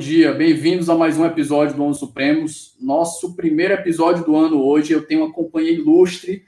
[0.00, 0.32] dia.
[0.32, 2.74] Bem-vindos a mais um episódio do ONU Supremos.
[2.80, 4.94] Nosso primeiro episódio do ano hoje.
[4.94, 6.42] Eu tenho uma companhia ilustre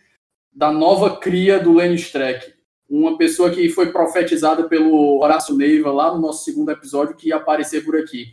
[0.50, 2.50] da nova cria do Lenny Streck.
[2.88, 7.36] Uma pessoa que foi profetizada pelo Horácio Neiva lá no nosso segundo episódio que ia
[7.36, 8.28] aparecer por aqui.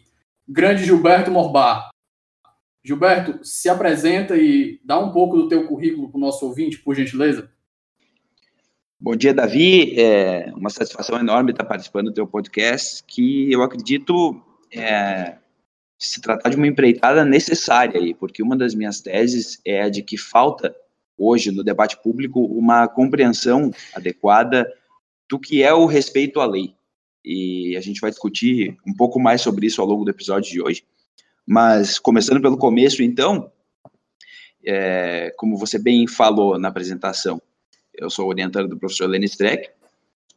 [0.47, 1.89] Grande Gilberto Morbar.
[2.81, 6.95] Gilberto, se apresenta e dá um pouco do teu currículo para o nosso ouvinte, por
[6.95, 7.51] gentileza.
[8.97, 9.99] Bom dia, Davi.
[9.99, 14.41] É uma satisfação enorme estar participando do teu podcast, que eu acredito
[14.71, 15.37] é,
[15.97, 20.01] se tratar de uma empreitada necessária aí, porque uma das minhas teses é a de
[20.01, 20.75] que falta
[21.17, 24.71] hoje no debate público uma compreensão adequada
[25.29, 26.73] do que é o respeito à lei.
[27.23, 30.61] E a gente vai discutir um pouco mais sobre isso ao longo do episódio de
[30.61, 30.83] hoje.
[31.45, 33.51] Mas começando pelo começo, então,
[34.65, 37.41] é, como você bem falou na apresentação,
[37.93, 39.69] eu sou orientador do professor Lenny Streck.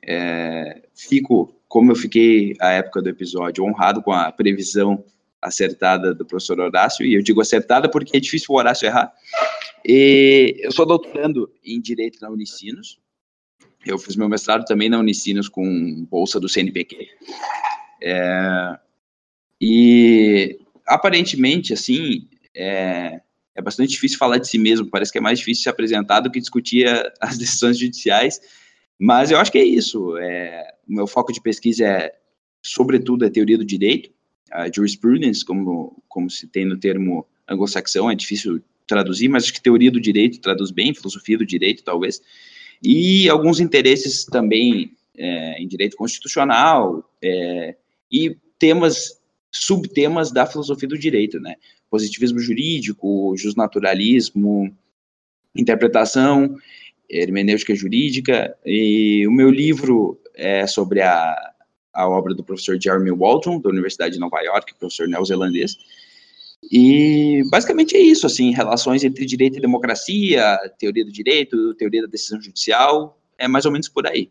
[0.04, 5.02] É, fico, como eu fiquei à época do episódio, honrado com a previsão
[5.40, 9.10] acertada do professor Horácio, e eu digo acertada porque é difícil o Horácio errar.
[9.82, 13.00] E eu sou doutorando em Direito na Unicinos.
[13.86, 17.08] Eu fiz meu mestrado também na Unicinos com bolsa do CNPq.
[18.02, 18.78] É,
[19.58, 23.22] e aparentemente, assim, é,
[23.54, 26.30] é bastante difícil falar de si mesmo, parece que é mais difícil se apresentar do
[26.30, 26.86] que discutir
[27.18, 28.42] as decisões judiciais,
[29.04, 30.16] mas eu acho que é isso.
[30.16, 32.14] É, o meu foco de pesquisa é,
[32.62, 34.10] sobretudo, a teoria do direito,
[34.48, 39.60] a jurisprudence, como, como se tem no termo anglo-saxão, é difícil traduzir, mas acho que
[39.60, 42.22] teoria do direito traduz bem, filosofia do direito, talvez,
[42.80, 47.74] e alguns interesses também é, em direito constitucional é,
[48.08, 51.56] e temas, subtemas da filosofia do direito, né?
[51.90, 54.72] positivismo jurídico, justnaturalismo,
[55.56, 56.56] interpretação,
[57.20, 61.34] hermenêutica jurídica, e o meu livro é sobre a,
[61.92, 65.76] a obra do professor Jeremy Walton, da Universidade de Nova York, professor neozelandês,
[66.70, 72.08] e basicamente é isso, assim, relações entre direito e democracia, teoria do direito, teoria da
[72.08, 74.30] decisão judicial, é mais ou menos por aí.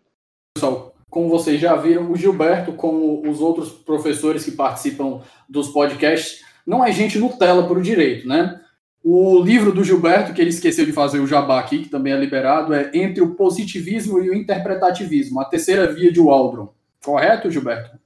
[0.55, 6.41] Pessoal, como vocês já viram, o Gilberto, como os outros professores que participam dos podcasts,
[6.65, 8.60] não é gente Nutella para o direito, né?
[9.03, 12.17] O livro do Gilberto, que ele esqueceu de fazer o jabá aqui, que também é
[12.17, 16.71] liberado, é Entre o Positivismo e o Interpretativismo, a terceira via de Waldron.
[17.03, 17.97] Correto, Gilberto?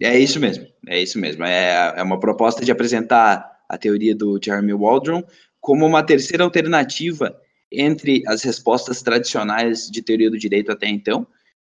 [0.00, 1.44] É isso mesmo, é isso mesmo.
[1.44, 5.22] É, é uma proposta de apresentar a teoria do Jeremy Waldron
[5.60, 7.36] como uma terceira alternativa
[7.70, 11.26] entre as respostas tradicionais de teoria do direito até então,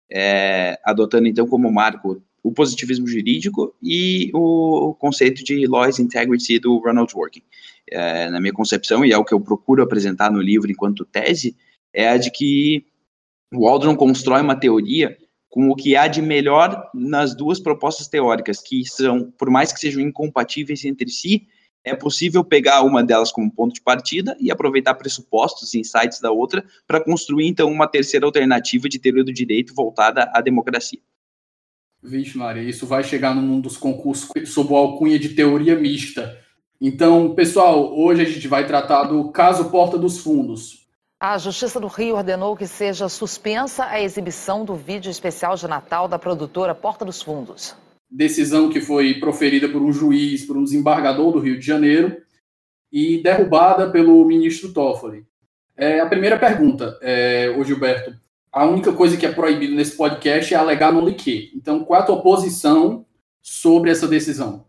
[0.10, 6.78] é, adotando então como marco o positivismo jurídico e o, conceito de laws integrity do
[6.78, 7.42] Ronald Dworkin.
[7.92, 11.56] É, na minha concepção, e é o que eu procuro apresentar no livro enquanto tese,
[11.94, 12.86] é a de que
[13.54, 15.18] o Waldron constrói uma teoria
[15.50, 19.80] com o que há de melhor nas duas propostas teóricas, que são, por mais que
[19.80, 21.48] sejam incompatíveis entre si,
[21.84, 26.32] é possível pegar uma delas como ponto de partida e aproveitar pressupostos e insights da
[26.32, 31.00] outra para construir, então, uma terceira alternativa de teoria do direito voltada à democracia.
[32.02, 36.38] Vixe, Maria, isso vai chegar no mundo dos concursos sob a alcunha de teoria mista.
[36.82, 40.88] Então, pessoal, hoje a gente vai tratar do caso Porta dos Fundos.
[41.20, 46.08] A Justiça do Rio ordenou que seja suspensa a exibição do vídeo especial de Natal
[46.08, 47.76] da produtora Porta dos Fundos.
[48.10, 52.16] Decisão que foi proferida por um juiz, por um desembargador do Rio de Janeiro
[52.90, 55.26] e derrubada pelo ministro Toffoli.
[55.76, 58.14] É, a primeira pergunta, é, o Gilberto,
[58.54, 61.52] a única coisa que é proibido nesse podcast é alegar no liquê.
[61.54, 63.06] Então, qual é a tua posição
[63.42, 64.69] sobre essa decisão?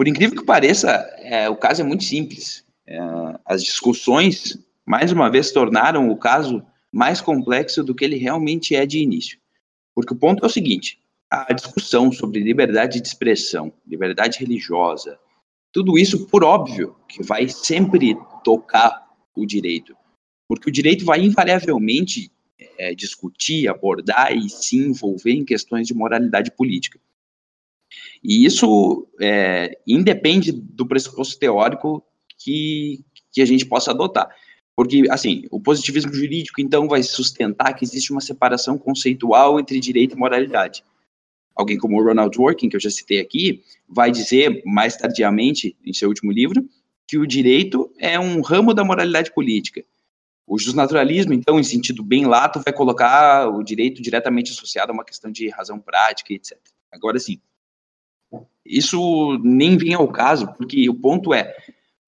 [0.00, 2.64] Por incrível que pareça, é, o caso é muito simples.
[2.86, 2.98] É,
[3.44, 8.86] as discussões, mais uma vez, tornaram o caso mais complexo do que ele realmente é
[8.86, 9.38] de início.
[9.94, 10.98] Porque o ponto é o seguinte:
[11.30, 15.18] a discussão sobre liberdade de expressão, liberdade religiosa,
[15.70, 19.06] tudo isso, por óbvio, que vai sempre tocar
[19.36, 19.94] o direito.
[20.48, 22.32] Porque o direito vai invariavelmente
[22.78, 26.98] é, discutir, abordar e se envolver em questões de moralidade política.
[28.22, 32.02] E isso é, independe do pressuposto teórico
[32.38, 34.28] que, que a gente possa adotar.
[34.76, 40.14] Porque, assim, o positivismo jurídico, então, vai sustentar que existe uma separação conceitual entre direito
[40.14, 40.82] e moralidade.
[41.54, 45.92] Alguém como o Ronald Dworkin, que eu já citei aqui, vai dizer, mais tardiamente, em
[45.92, 46.66] seu último livro,
[47.06, 49.84] que o direito é um ramo da moralidade política.
[50.46, 55.04] O justnaturalismo, então, em sentido bem lato, vai colocar o direito diretamente associado a uma
[55.04, 56.56] questão de razão prática, etc.
[56.90, 57.38] Agora, sim,
[58.64, 61.54] isso nem vem ao caso, porque o ponto é,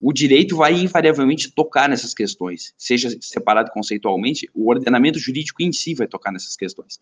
[0.01, 5.95] o direito vai invariavelmente tocar nessas questões, seja separado conceitualmente, o ordenamento jurídico em si
[5.95, 6.99] vai tocar nessas questões.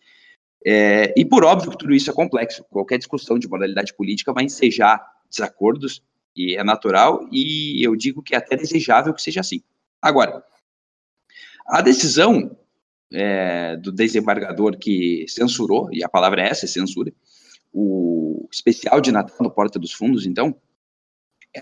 [0.64, 2.62] É, e por óbvio que tudo isso é complexo.
[2.70, 5.00] Qualquer discussão de moralidade política vai ensejar
[5.30, 6.02] desacordos,
[6.36, 9.62] e é natural, e eu digo que é até desejável que seja assim.
[10.00, 10.44] Agora,
[11.66, 12.56] a decisão
[13.12, 17.12] é, do desembargador que censurou, e a palavra é essa, é censura,
[17.72, 20.54] o especial de Natal do Porta dos Fundos, então,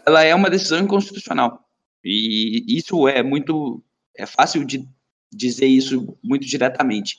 [0.06, 1.64] ela é uma decisão inconstitucional.
[2.04, 3.82] E isso é muito,
[4.16, 4.88] é fácil de
[5.32, 7.18] dizer isso muito diretamente.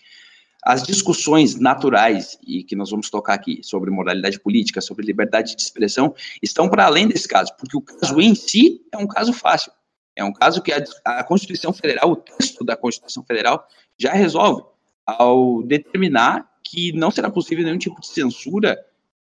[0.64, 5.62] As discussões naturais, e que nós vamos tocar aqui, sobre moralidade política, sobre liberdade de
[5.62, 9.72] expressão, estão para além desse caso, porque o caso em si é um caso fácil.
[10.16, 13.66] É um caso que a, a Constituição Federal, o texto da Constituição Federal,
[13.98, 14.64] já resolve
[15.06, 18.80] ao determinar que não será possível nenhum tipo de censura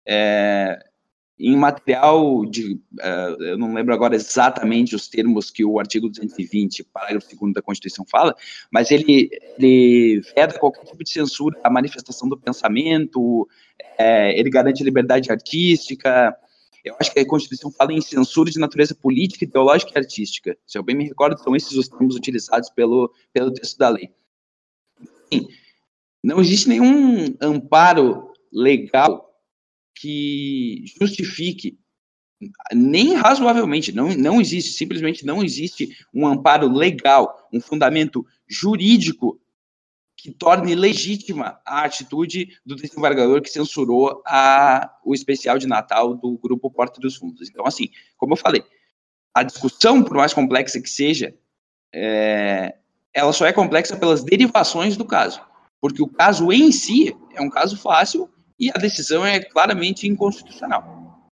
[0.07, 0.79] é,
[1.37, 6.85] em material de, uh, eu não lembro agora exatamente os termos que o artigo 220,
[6.85, 8.33] parágrafo 2 da Constituição fala,
[8.71, 9.29] mas ele,
[9.59, 13.49] ele veda qualquer tipo de censura à manifestação do pensamento,
[13.99, 16.37] é, ele garante liberdade artística,
[16.85, 20.57] eu acho que a Constituição fala em censura de natureza política, ideológica e artística.
[20.65, 24.11] Se eu bem me recordo, são esses os termos utilizados pelo, pelo texto da lei.
[25.33, 25.49] Sim,
[26.23, 29.29] não existe nenhum amparo legal
[29.95, 31.79] que justifique
[32.73, 39.41] nem razoavelmente, não, não existe, simplesmente não existe um amparo legal, um fundamento jurídico
[40.17, 46.39] que torne legítima a atitude do desembargador que censurou a, o especial de Natal do
[46.39, 47.49] grupo Porta dos Fundos.
[47.49, 48.63] Então, assim, como eu falei,
[49.35, 51.35] a discussão, por mais complexa que seja,
[51.93, 52.77] é,
[53.13, 55.41] ela só é complexa pelas derivações do caso,
[55.83, 61.29] porque o caso em si é um caso fácil e a decisão é claramente inconstitucional.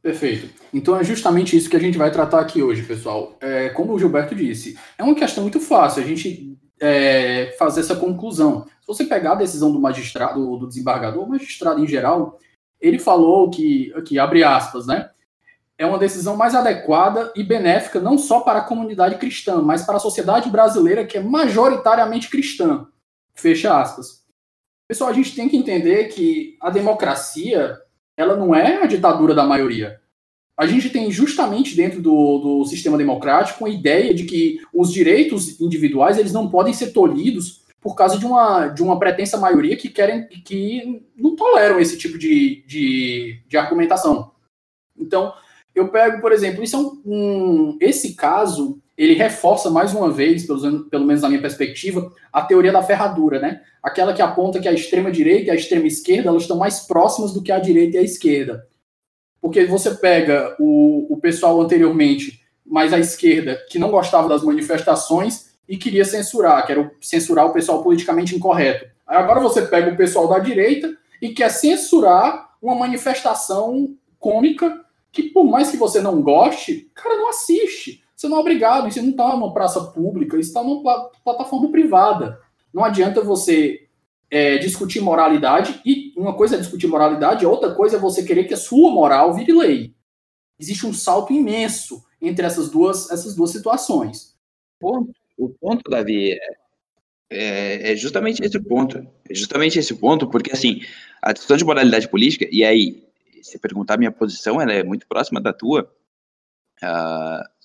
[0.00, 0.48] Perfeito.
[0.72, 3.36] Então é justamente isso que a gente vai tratar aqui hoje, pessoal.
[3.42, 7.94] É, como o Gilberto disse, é uma questão muito fácil a gente é, fazer essa
[7.94, 8.64] conclusão.
[8.80, 12.38] Se você pegar a decisão do magistrado, do desembargador, o magistrado em geral,
[12.80, 15.10] ele falou que, aqui, abre aspas, né?
[15.76, 19.96] É uma decisão mais adequada e benéfica não só para a comunidade cristã, mas para
[19.96, 22.86] a sociedade brasileira que é majoritariamente cristã.
[23.38, 24.24] Fecha aspas.
[24.88, 27.78] Pessoal, a gente tem que entender que a democracia,
[28.16, 30.00] ela não é a ditadura da maioria.
[30.58, 35.60] A gente tem justamente dentro do, do sistema democrático a ideia de que os direitos
[35.60, 39.88] individuais eles não podem ser tolhidos por causa de uma, de uma pretensa maioria que
[39.88, 44.32] querem que não toleram esse tipo de, de, de argumentação.
[44.98, 45.32] Então,
[45.72, 50.44] eu pego, por exemplo, isso é um, um, esse caso ele reforça mais uma vez,
[50.44, 53.62] pelo, pelo menos na minha perspectiva, a teoria da ferradura, né?
[53.80, 57.32] Aquela que aponta que a extrema direita e a extrema esquerda elas estão mais próximas
[57.32, 58.66] do que a direita e a esquerda.
[59.40, 65.52] Porque você pega o, o pessoal anteriormente, mais à esquerda, que não gostava das manifestações
[65.68, 68.84] e queria censurar, que era censurar o pessoal politicamente incorreto.
[69.06, 70.92] Agora você pega o pessoal da direita
[71.22, 77.28] e quer censurar uma manifestação cômica que, por mais que você não goste, cara, não
[77.28, 78.02] assiste.
[78.18, 82.40] Você não é obrigado, isso não está numa praça pública, isso está numa plataforma privada.
[82.74, 83.86] Não adianta você
[84.28, 88.54] é, discutir moralidade, e uma coisa é discutir moralidade, outra coisa é você querer que
[88.54, 89.94] a sua moral vire lei.
[90.58, 94.34] Existe um salto imenso entre essas duas, essas duas situações.
[94.80, 96.38] O ponto, o ponto Davi, é,
[97.30, 98.98] é, é justamente esse ponto.
[99.30, 100.80] É justamente esse ponto, porque assim,
[101.22, 103.00] a discussão de moralidade política, e aí,
[103.42, 105.88] se perguntar minha posição, ela é muito próxima da tua.
[106.82, 107.57] Uh,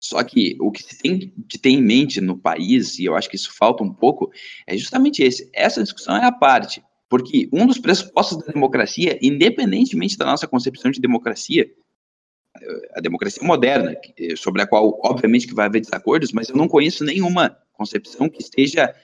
[0.00, 3.28] só que o que se tem de ter em mente no país, e eu acho
[3.28, 4.32] que isso falta um pouco,
[4.66, 5.50] é justamente esse.
[5.52, 6.82] Essa discussão é a parte.
[7.06, 11.70] Porque um dos pressupostos da democracia, independentemente da nossa concepção de democracia,
[12.94, 13.94] a democracia moderna,
[14.36, 18.40] sobre a qual, obviamente, que vai haver desacordos, mas eu não conheço nenhuma concepção que
[18.40, 18.94] esteja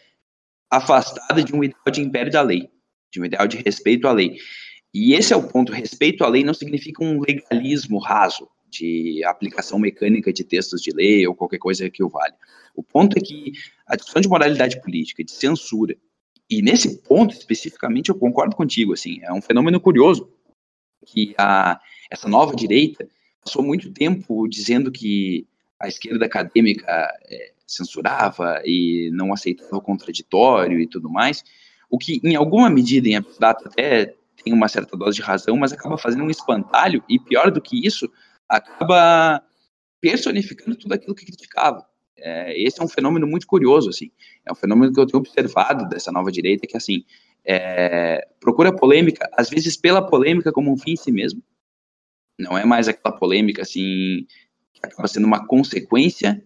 [0.70, 2.70] afastada de um ideal de império da lei,
[3.12, 4.36] de um ideal de respeito à lei.
[4.94, 8.48] E esse é o ponto, respeito à lei não significa um legalismo raso,
[8.78, 12.34] de aplicação mecânica de textos de lei ou qualquer coisa que o valha.
[12.74, 13.52] O ponto é que
[13.86, 15.96] a discussão de moralidade política, de censura,
[16.48, 20.30] e nesse ponto especificamente eu concordo contigo, assim, é um fenômeno curioso
[21.04, 21.80] que a,
[22.10, 23.08] essa nova direita
[23.42, 25.46] passou muito tempo dizendo que
[25.78, 26.86] a esquerda acadêmica
[27.28, 31.44] é, censurava e não aceitava o contraditório e tudo mais,
[31.90, 35.72] o que em alguma medida em abstrato até tem uma certa dose de razão, mas
[35.72, 38.10] acaba fazendo um espantalho e pior do que isso,
[38.48, 39.42] acaba
[40.00, 41.86] personificando tudo aquilo que criticava.
[42.18, 44.10] É, esse é um fenômeno muito curioso, assim.
[44.44, 47.04] É um fenômeno que eu tenho observado dessa nova direita, que, assim,
[47.44, 51.42] é, procura polêmica, às vezes pela polêmica como um fim em si mesmo.
[52.38, 54.26] Não é mais aquela polêmica, assim,
[54.72, 56.42] que acaba sendo uma consequência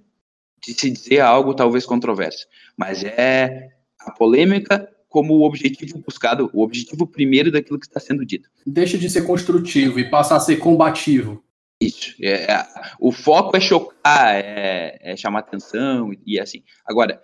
[0.63, 2.47] de se dizer algo talvez controverso.
[2.77, 8.25] Mas é a polêmica como o objetivo buscado, o objetivo primeiro daquilo que está sendo
[8.25, 8.49] dito.
[8.65, 11.43] Deixa de ser construtivo e passa a ser combativo.
[11.81, 12.15] Isso.
[12.21, 12.67] É, é,
[13.01, 16.63] o foco é chocar, é, é, chamar atenção e assim.
[16.85, 17.23] Agora,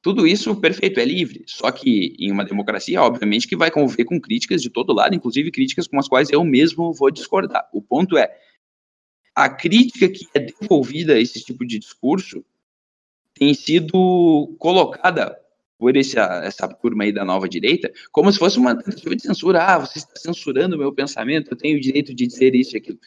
[0.00, 1.44] tudo isso perfeito, é livre.
[1.46, 5.50] Só que em uma democracia, obviamente, que vai conviver com críticas de todo lado, inclusive
[5.50, 7.68] críticas com as quais eu mesmo vou discordar.
[7.72, 8.34] O ponto é,
[9.34, 12.44] a crítica que é devolvida a esse tipo de discurso
[13.34, 15.38] tem sido colocada
[15.78, 19.62] por esse, essa turma aí da nova direita, como se fosse uma tentativa de censura.
[19.62, 22.78] Ah, você está censurando o meu pensamento, eu tenho o direito de dizer isso e
[22.78, 22.98] aquilo.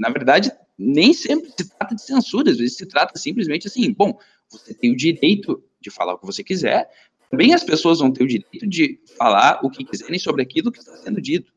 [0.00, 4.18] Na verdade, nem sempre se trata de censura, às vezes se trata simplesmente assim, bom,
[4.48, 6.90] você tem o direito de falar o que você quiser,
[7.30, 10.78] também as pessoas vão ter o direito de falar o que quiserem sobre aquilo que
[10.78, 11.52] está sendo dito.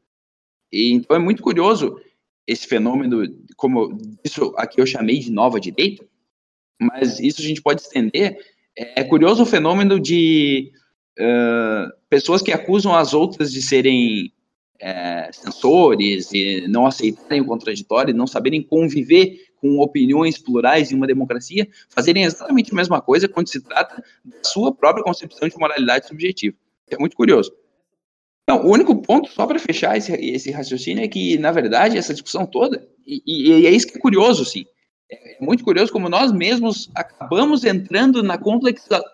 [0.69, 1.97] E, então é muito curioso
[2.45, 3.23] esse fenômeno,
[3.55, 6.05] como isso aqui eu chamei de nova direita,
[6.81, 8.37] mas isso a gente pode estender
[8.75, 10.71] é curioso o fenômeno de
[11.17, 14.33] uh, pessoas que acusam as outras de serem
[14.79, 21.07] é, censores e não aceitarem o contraditório, não saberem conviver com opiniões plurais em uma
[21.07, 26.07] democracia, fazerem exatamente a mesma coisa quando se trata da sua própria concepção de moralidade
[26.07, 26.57] subjetiva.
[26.89, 27.53] É muito curioso.
[28.43, 32.13] Então, o único ponto, só para fechar esse, esse, raciocínio, é que, na verdade, essa
[32.13, 34.65] discussão toda, e, e, é isso que é curioso, sim,
[35.09, 38.37] é muito curioso como nós mesmos acabamos entrando na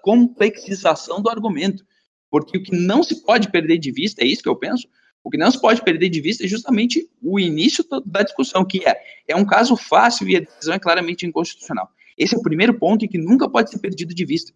[0.01, 1.85] complexização do argumento.
[2.31, 4.87] Porque o que não se pode perder de vista, é isso que eu penso,
[5.23, 8.87] o que não se pode perder de vista é justamente o início da discussão, que
[8.87, 11.89] é, é um caso fácil e a decisão é claramente inconstitucional.
[12.17, 14.53] Esse é o primeiro ponto que nunca pode ser perdido de vista.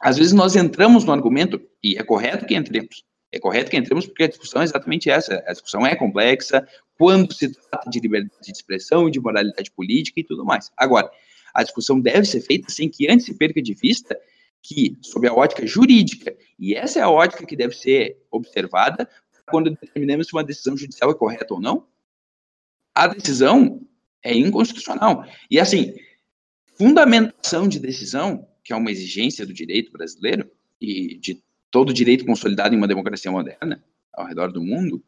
[0.00, 4.06] Às vezes nós entramos no argumento, e é correto que entremos, é correto que entremos
[4.06, 5.42] porque a discussão é exatamente essa.
[5.46, 10.24] A discussão é complexa quando se trata de liberdade de expressão, de moralidade política e
[10.24, 10.70] tudo mais.
[10.76, 11.10] Agora,
[11.52, 14.16] a discussão deve ser feita sem que antes se perca de vista
[14.62, 19.08] que, sob a ótica jurídica, e essa é a ótica que deve ser observada
[19.48, 21.86] quando determinamos se uma decisão judicial é correta ou não,
[22.94, 23.80] a decisão
[24.22, 25.24] é inconstitucional.
[25.50, 25.94] E assim,
[26.76, 32.74] fundamentação de decisão, que é uma exigência do direito brasileiro e de todo direito consolidado
[32.74, 35.02] em uma democracia moderna ao redor do mundo,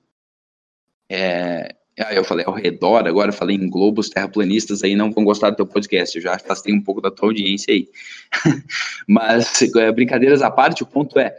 [1.08, 5.56] é, eu falei ao redor, agora falei em globos terraplanistas aí não vão gostar do
[5.56, 7.88] teu podcast, eu já afastei um pouco da tua audiência aí.
[9.08, 11.36] Mas, é, brincadeiras à parte, o ponto é,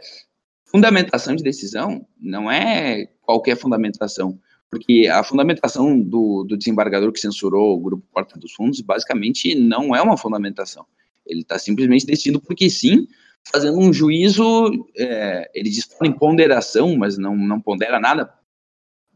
[0.70, 4.38] fundamentação de decisão não é qualquer fundamentação,
[4.70, 9.96] porque a fundamentação do, do desembargador que censurou o grupo Porta dos Fundos, basicamente, não
[9.96, 10.86] é uma fundamentação.
[11.26, 13.06] Ele está simplesmente decidindo porque sim,
[13.50, 18.32] fazendo um juízo, é, ele dispõe em ponderação, mas não, não pondera nada.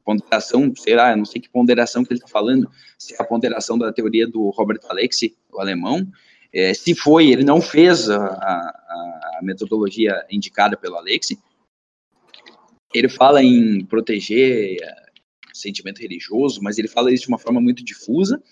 [0.04, 2.68] Ponderação, sei lá, não sei que ponderação que ele está falando,
[2.98, 6.06] se é a ponderação da teoria do Robert Alexi, o alemão,
[6.52, 8.81] é, se foi, ele não fez a
[9.42, 11.38] metodologia indicada pelo Alexi,
[12.94, 14.76] ele fala em proteger
[15.52, 18.42] o sentimento religioso, mas ele fala isso de uma forma muito difusa,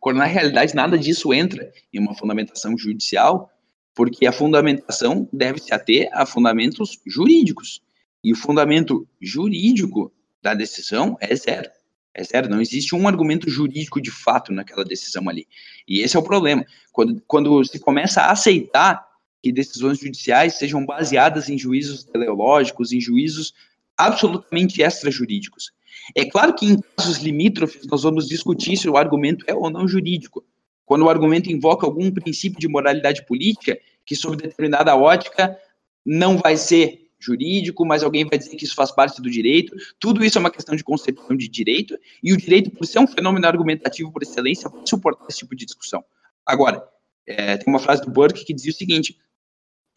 [0.00, 3.50] quando na realidade nada disso entra em uma fundamentação judicial,
[3.94, 7.82] porque a fundamentação deve se ater a fundamentos jurídicos.
[8.22, 11.68] E o fundamento jurídico da decisão é zero.
[12.14, 15.46] É zero, não existe um argumento jurídico de fato naquela decisão ali.
[15.86, 16.64] E esse é o problema.
[16.92, 19.07] Quando, quando se começa a aceitar
[19.42, 23.54] que decisões judiciais sejam baseadas em juízos teleológicos, em juízos
[23.96, 25.72] absolutamente extrajurídicos.
[26.14, 29.86] É claro que em casos limítrofes nós vamos discutir se o argumento é ou não
[29.86, 30.44] jurídico
[30.88, 35.54] quando o argumento invoca algum princípio de moralidade política, que sob determinada ótica
[36.02, 39.76] não vai ser jurídico, mas alguém vai dizer que isso faz parte do direito.
[40.00, 43.06] Tudo isso é uma questão de concepção de direito, e o direito, por ser um
[43.06, 46.02] fenômeno argumentativo por excelência, pode suportar esse tipo de discussão.
[46.46, 46.82] Agora,
[47.26, 49.18] é, tem uma frase do Burke que dizia o seguinte: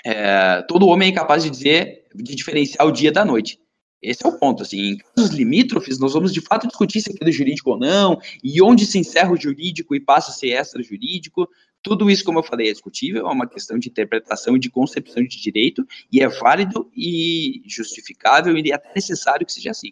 [0.05, 3.59] é, todo homem é capaz de dizer, de diferenciar o dia da noite.
[4.01, 7.31] Esse é o ponto, assim, em casos limítrofes, nós vamos de fato discutir se é
[7.31, 11.47] jurídico ou não, e onde se encerra o jurídico e passa a ser extra-jurídico,
[11.83, 15.23] tudo isso, como eu falei, é discutível, é uma questão de interpretação e de concepção
[15.23, 19.91] de direito, e é válido e justificável e até necessário que seja assim.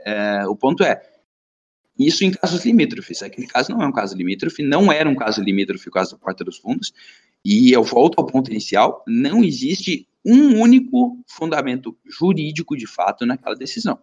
[0.00, 1.02] É, o ponto é,
[1.98, 5.42] isso em casos limítrofes, aquele caso não é um caso limítrofe, não era um caso
[5.42, 6.92] limítrofe o caso da Porta dos Fundos,
[7.44, 13.56] e eu volto ao ponto inicial, não existe um único fundamento jurídico de fato naquela
[13.56, 13.98] decisão.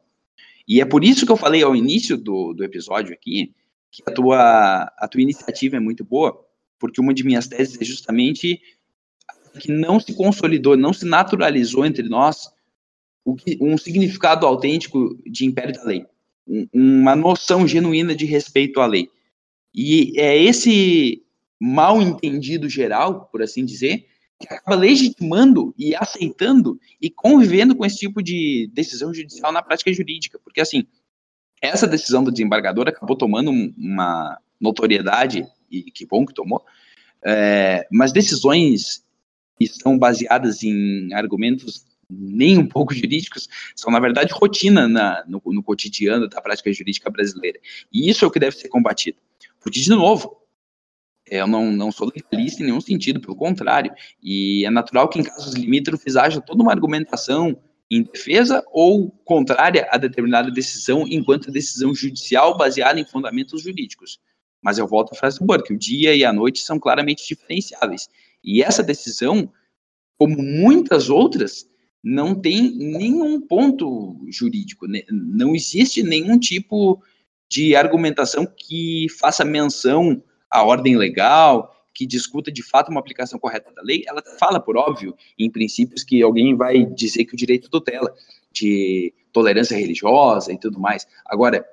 [0.67, 3.53] E é por isso que eu falei ao início do, do episódio aqui
[3.91, 6.45] que a tua, a tua iniciativa é muito boa,
[6.77, 8.61] porque uma de minhas teses é justamente
[9.59, 12.51] que não se consolidou, não se naturalizou entre nós
[13.59, 16.05] um significado autêntico de império da lei,
[16.47, 19.09] um, uma noção genuína de respeito à lei.
[19.73, 21.23] E é esse
[21.59, 24.07] mal entendido geral, por assim dizer,
[24.39, 29.91] que acaba legitimando e aceitando e convivendo com esse tipo de decisão judicial na prática
[29.91, 30.39] jurídica.
[30.43, 30.87] Porque, assim,
[31.61, 36.63] essa decisão do desembargador acabou tomando uma notoriedade, e que bom que tomou,
[37.25, 39.03] é, mas decisões
[39.59, 45.41] que são baseadas em argumentos nem um pouco jurídicos, são, na verdade, rotina na, no,
[45.45, 47.59] no, cotidiano da prática jurídica brasileira.
[47.91, 49.17] E isso é o que deve ser combatido.
[49.59, 50.41] Porque, de novo,
[51.29, 55.23] eu não, não sou legalista em nenhum sentido, pelo contrário, e é natural que, em
[55.23, 57.57] casos limítrofes, haja toda uma argumentação
[57.91, 64.19] em defesa ou contrária a determinada decisão, enquanto decisão judicial baseada em fundamentos jurídicos.
[64.61, 68.09] Mas eu volto à frase do Burke, o dia e a noite são claramente diferenciáveis.
[68.43, 69.51] E essa decisão,
[70.17, 71.67] como muitas outras,
[72.03, 75.01] não tem nenhum ponto jurídico, né?
[75.09, 77.01] não existe nenhum tipo
[77.49, 83.71] de argumentação que faça menção à ordem legal, que discuta de fato uma aplicação correta
[83.73, 87.69] da lei, ela fala, por óbvio, em princípios que alguém vai dizer que o direito
[87.69, 88.13] tutela,
[88.51, 91.05] de tolerância religiosa e tudo mais.
[91.25, 91.65] Agora,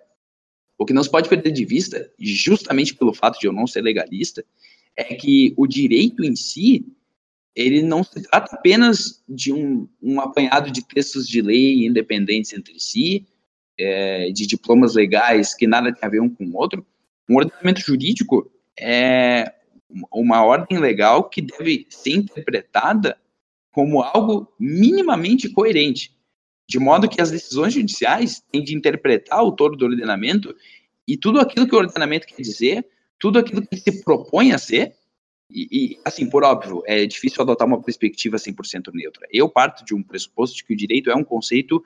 [0.78, 3.80] o que não se pode perder de vista, justamente pelo fato de eu não ser
[3.82, 4.44] legalista,
[4.96, 6.86] é que o direito em si,
[7.54, 12.78] ele não se trata apenas de um, um apanhado de textos de lei independentes entre
[12.78, 13.26] si,
[13.78, 16.84] é, de diplomas legais que nada tem a ver um com o outro.
[17.28, 19.52] Um ordenamento jurídico é
[20.12, 23.18] uma ordem legal que deve ser interpretada
[23.70, 26.14] como algo minimamente coerente,
[26.68, 30.54] de modo que as decisões judiciais têm de interpretar o todo do ordenamento
[31.06, 32.86] e tudo aquilo que o ordenamento quer dizer,
[33.18, 34.94] tudo aquilo que se propõe a ser,
[35.50, 39.26] e, e, assim, por óbvio, é difícil adotar uma perspectiva 100% neutra.
[39.30, 41.82] Eu parto de um pressuposto de que o direito é um conceito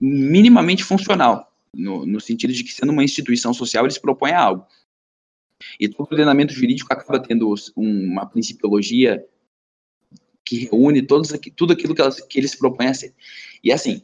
[0.00, 4.40] minimamente funcional, no, no sentido de que, sendo uma instituição social, ele se propõe a
[4.40, 4.66] algo.
[5.78, 9.24] E todo ordenamento jurídico acaba tendo uma principiologia
[10.44, 13.14] que reúne todos, tudo aquilo que, elas, que ele se propõe a ser.
[13.62, 14.02] E assim,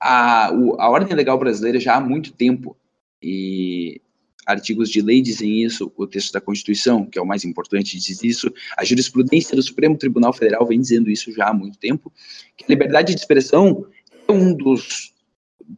[0.00, 2.76] a, o, a ordem legal brasileira já há muito tempo,
[3.22, 4.00] e
[4.46, 8.22] artigos de lei dizem isso, o texto da Constituição, que é o mais importante, diz
[8.22, 12.10] isso, a jurisprudência do Supremo Tribunal Federal vem dizendo isso já há muito tempo,
[12.56, 13.84] que a liberdade de expressão
[14.26, 15.12] é um dos,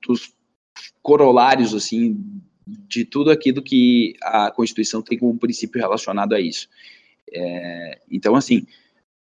[0.07, 0.33] dos
[1.03, 2.23] corolários, assim,
[2.89, 6.69] de tudo aquilo que a Constituição tem como princípio relacionado a isso.
[7.33, 8.67] É, então, assim,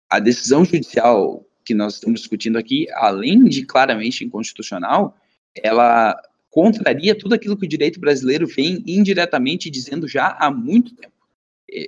[0.09, 5.17] a decisão judicial que nós estamos discutindo aqui, além de claramente inconstitucional,
[5.55, 11.15] ela contraria tudo aquilo que o direito brasileiro vem indiretamente dizendo já há muito tempo.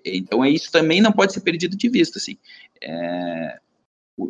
[0.04, 2.36] Então, é isso também não pode ser perdido de vista, assim.
[2.80, 3.58] É,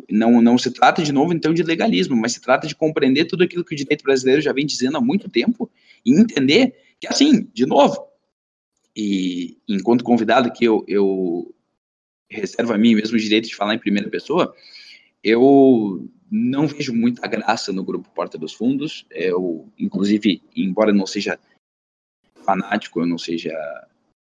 [0.09, 3.43] não, não se trata, de novo, então, de legalismo, mas se trata de compreender tudo
[3.43, 5.69] aquilo que o direito brasileiro já vem dizendo há muito tempo
[6.05, 8.07] e entender que, assim, de novo,
[8.95, 11.53] e enquanto convidado que eu, eu
[12.29, 14.55] reservo a mim mesmo o direito de falar em primeira pessoa,
[15.23, 19.05] eu não vejo muita graça no grupo Porta dos Fundos.
[19.11, 21.39] Eu, inclusive, embora não seja
[22.43, 23.53] fanático, eu não seja,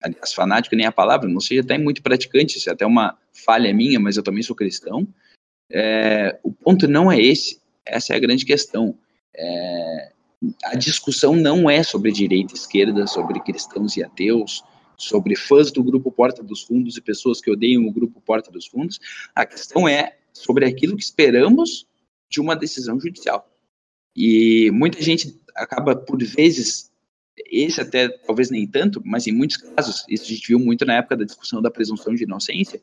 [0.02, 3.72] aliás, fanático nem a palavra, não seja até muito praticante, isso é até uma falha
[3.72, 5.06] minha, mas eu também sou cristão.
[5.70, 8.98] É, o ponto não é esse, essa é a grande questão.
[9.34, 10.12] É,
[10.64, 14.62] a discussão não é sobre direita e esquerda, sobre cristãos e ateus,
[14.96, 18.66] sobre fãs do grupo Porta dos Fundos e pessoas que odeiam o grupo Porta dos
[18.66, 18.98] Fundos.
[19.34, 21.86] A questão é sobre aquilo que esperamos
[22.30, 23.48] de uma decisão judicial.
[24.14, 26.90] E muita gente acaba, por vezes,
[27.46, 30.94] esse até talvez nem tanto, mas em muitos casos, isso a gente viu muito na
[30.94, 32.80] época da discussão da presunção de inocência,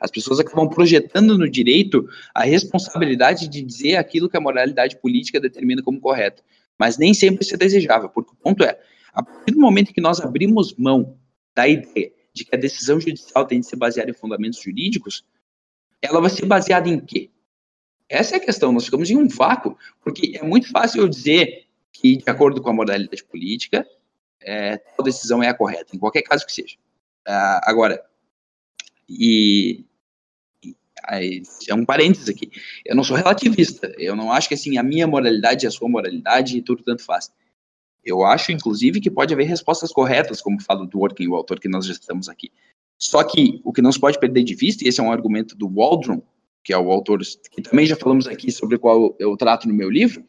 [0.00, 5.40] as pessoas acabam projetando no direito a responsabilidade de dizer aquilo que a moralidade política
[5.40, 6.42] determina como correto.
[6.78, 8.78] Mas nem sempre isso é desejável, porque o ponto é,
[9.12, 11.16] a partir do momento que nós abrimos mão
[11.54, 15.24] da ideia de que a decisão judicial tem de ser baseada em fundamentos jurídicos,
[16.00, 17.30] ela vai ser baseada em quê?
[18.08, 21.66] Essa é a questão, nós ficamos em um vácuo, porque é muito fácil eu dizer
[21.92, 23.86] que, de acordo com a moralidade política,
[24.40, 26.76] é, tal decisão é a correta, em qualquer caso que seja.
[27.26, 28.02] Uh, agora,
[29.08, 29.84] e,
[31.68, 32.50] é um parênteses aqui.
[32.84, 33.92] Eu não sou relativista.
[33.98, 37.04] Eu não acho que assim a minha moralidade é a sua moralidade e tudo tanto
[37.04, 37.30] faz.
[38.04, 41.68] Eu acho, inclusive, que pode haver respostas corretas, como fala do Working, o autor que
[41.68, 42.50] nós já estamos aqui.
[42.98, 45.56] Só que o que não se pode perder de vista, e esse é um argumento
[45.56, 46.22] do Waldron,
[46.64, 49.74] que é o autor que também já falamos aqui sobre o qual eu trato no
[49.74, 50.24] meu livro,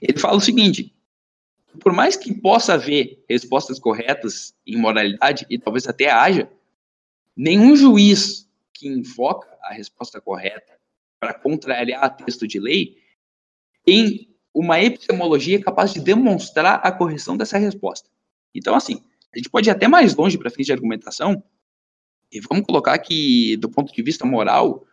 [0.00, 0.94] ele fala o seguinte:
[1.80, 6.50] por mais que possa haver respostas corretas em moralidade, e talvez até haja,
[7.36, 10.78] Nenhum juiz que invoca a resposta correta
[11.18, 12.98] para contrariar texto de lei
[13.84, 18.08] tem uma epistemologia capaz de demonstrar a correção dessa resposta.
[18.54, 21.42] Então, assim, a gente pode ir até mais longe para fins de argumentação
[22.30, 24.84] E vamos colocar que, do ponto de vista moral,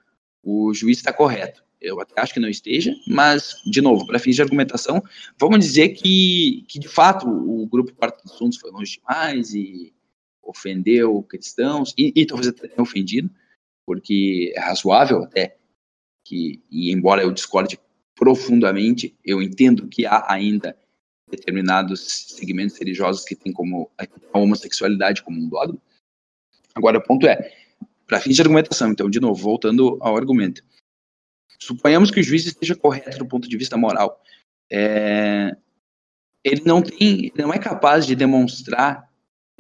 [0.44, 1.64] o juiz está correto.
[1.80, 5.02] Eu até acho que não esteja, mas, de novo, para fins de argumentação,
[5.40, 9.92] vamos dizer que, que de fato, o grupo Quarto dos Fundos foi longe demais e
[10.42, 13.30] ofendeu cristãos, e, e talvez até tenha ofendido,
[13.86, 15.58] porque é razoável até
[16.24, 17.80] que, e embora eu discorde
[18.16, 20.78] profundamente, eu entendo que há ainda
[21.30, 25.82] determinados segmentos religiosos que têm como a homossexualidade como um dogma.
[26.76, 27.52] Agora, o ponto é,
[28.06, 30.64] para fins de argumentação, então, de novo, voltando ao argumento,
[31.60, 34.22] suponhamos que o juiz esteja correto do ponto de vista moral.
[34.72, 35.56] É,
[36.44, 39.11] ele não tem, ele não é capaz de demonstrar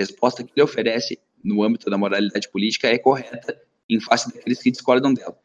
[0.01, 3.59] resposta que ele oferece no âmbito da moralidade política é correta
[3.89, 5.37] em face daqueles que discordam dela.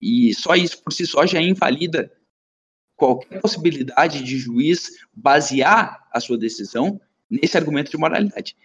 [0.00, 2.12] E só isso por si só já invalida
[2.96, 8.56] qualquer possibilidade de juiz basear a sua decisão nesse argumento de moralidade.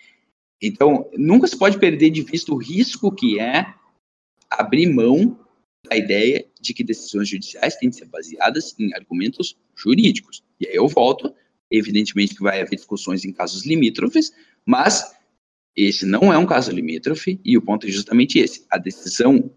[0.61, 3.73] Então, nunca se pode perder de vista o risco que é
[4.49, 5.39] abrir mão
[5.87, 10.43] da ideia de que decisões judiciais têm de ser baseadas em argumentos jurídicos.
[10.59, 11.33] E aí eu volto,
[11.69, 14.31] evidentemente que vai haver discussões em casos limítrofes,
[14.65, 15.13] mas
[15.75, 18.65] esse não é um caso limítrofe e o ponto é justamente esse.
[18.69, 19.51] A decisão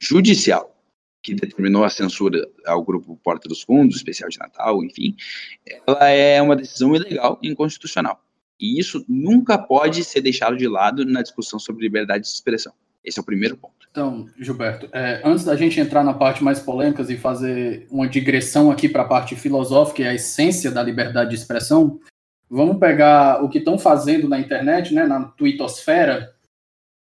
[0.00, 0.76] judicial
[1.22, 5.16] que determinou a censura ao grupo Porta dos Fundos, especial de Natal, enfim,
[5.86, 8.22] ela é uma decisão ilegal e inconstitucional.
[8.60, 12.72] E isso nunca pode ser deixado de lado na discussão sobre liberdade de expressão.
[13.04, 13.74] Esse é o primeiro ponto.
[13.90, 18.70] Então, Gilberto, é, antes da gente entrar na parte mais polêmica e fazer uma digressão
[18.70, 21.98] aqui para a parte filosófica e a essência da liberdade de expressão,
[22.50, 26.32] vamos pegar o que estão fazendo na internet, né, na twittosfera,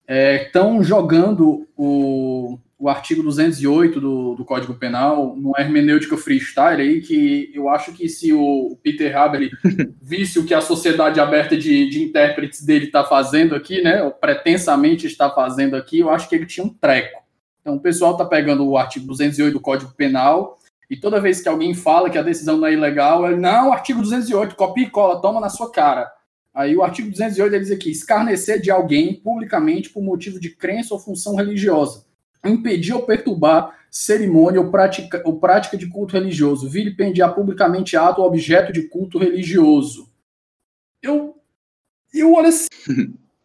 [0.08, 7.00] estão é, jogando o, o artigo 208 do, do Código Penal numa hermenêutica freestyle aí,
[7.00, 9.50] que eu acho que se o Peter Haber
[10.02, 14.10] visse o que a sociedade aberta de, de intérpretes dele está fazendo aqui, né, ou
[14.10, 17.22] pretensamente está fazendo aqui, eu acho que ele tinha um treco.
[17.60, 20.58] Então o pessoal está pegando o artigo 208 do Código Penal
[20.90, 24.02] e toda vez que alguém fala que a decisão não é ilegal, ele, não, artigo
[24.02, 26.10] 208, copia e cola, toma na sua cara.
[26.52, 30.94] Aí o artigo 208 ele diz aqui, escarnecer de alguém publicamente por motivo de crença
[30.94, 32.04] ou função religiosa
[32.44, 38.26] impedir ou perturbar cerimônia ou prática, ou prática de culto religioso, vilipendiar publicamente ato ou
[38.26, 40.10] objeto de culto religioso.
[41.00, 41.36] Eu,
[42.12, 42.68] eu olho assim,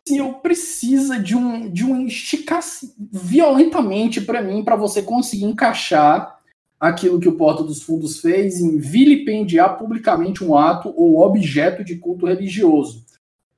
[0.09, 2.61] eu precisa de um, de um esticar
[2.97, 6.38] violentamente para mim, para você conseguir encaixar
[6.79, 11.97] aquilo que o Porta dos Fundos fez em vilipendiar publicamente um ato ou objeto de
[11.97, 13.05] culto religioso.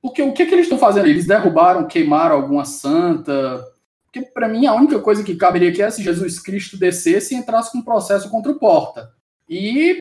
[0.00, 1.06] Porque o que, que eles estão fazendo?
[1.06, 3.64] Eles derrubaram, queimaram alguma santa,
[4.12, 7.38] porque, para mim, a única coisa que caberia aqui é se Jesus Cristo descesse e
[7.38, 9.10] entrasse com um processo contra o Porta.
[9.48, 9.96] E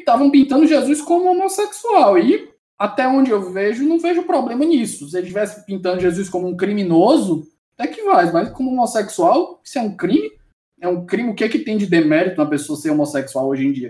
[0.00, 2.18] estavam pintando Jesus como homossexual.
[2.18, 5.06] E, até onde eu vejo, não vejo problema nisso.
[5.06, 8.32] Se ele estivesse pintando Jesus como um criminoso, até que vai.
[8.32, 10.32] Mas como homossexual, isso é um crime?
[10.80, 11.30] É um crime.
[11.30, 13.88] O que é que tem de demérito na pessoa ser homossexual hoje em dia?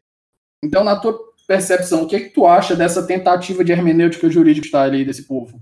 [0.62, 4.62] Então, na tua percepção, o que é que tu acha dessa tentativa de hermenêutica jurídica
[4.62, 5.60] que está ali desse povo?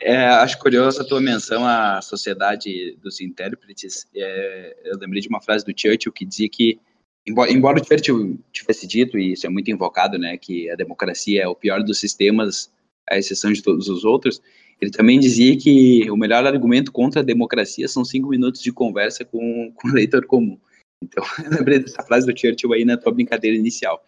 [0.00, 4.06] É, acho curiosa a tua menção à sociedade dos intérpretes.
[4.14, 6.78] É, eu lembrei de uma frase do Churchill que dizia que,
[7.26, 11.42] embora, embora o Churchill tivesse dito, e isso é muito invocado, né, que a democracia
[11.42, 12.70] é o pior dos sistemas,
[13.08, 14.42] à exceção de todos os outros,
[14.84, 19.24] ele também dizia que o melhor argumento contra a democracia são cinco minutos de conversa
[19.24, 20.58] com, com o leitor comum.
[21.02, 24.04] Então, eu lembrei dessa frase do Churchill aí na tua brincadeira inicial.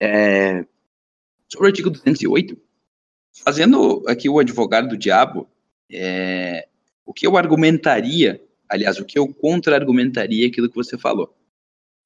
[0.00, 0.64] É,
[1.48, 2.56] sobre o artigo 208,
[3.42, 5.48] Fazendo aqui o advogado do diabo,
[5.90, 6.68] é,
[7.04, 11.34] o que eu argumentaria, aliás, o que eu contra-argumentaria aquilo que você falou.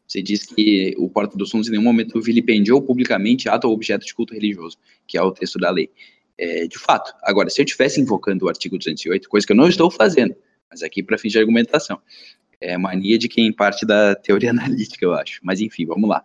[0.06, 4.06] Você diz que o Porta dos Fundos em nenhum momento vilipendiou publicamente ato ou objeto
[4.06, 5.90] de culto religioso, que é o texto da lei.
[6.38, 7.12] É, de fato.
[7.22, 10.36] Agora, se eu estivesse invocando o artigo 208, coisa que eu não estou fazendo,
[10.70, 12.00] mas aqui para fins de argumentação,
[12.60, 15.40] é mania de quem parte da teoria analítica, eu acho.
[15.42, 16.24] Mas enfim, vamos lá.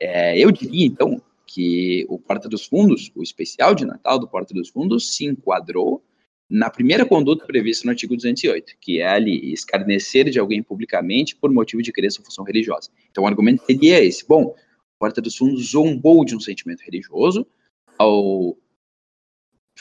[0.00, 4.54] É, eu diria, então, que o Porta dos Fundos, o especial de Natal do Porta
[4.54, 6.02] dos Fundos, se enquadrou
[6.48, 11.50] na primeira conduta prevista no artigo 208, que é ali escarnecer de alguém publicamente por
[11.52, 12.90] motivo de crença ou função religiosa.
[13.10, 14.54] Então o argumento seria esse: bom, o
[14.98, 17.46] Porta dos Fundos zombou de um sentimento religioso
[17.98, 18.56] ao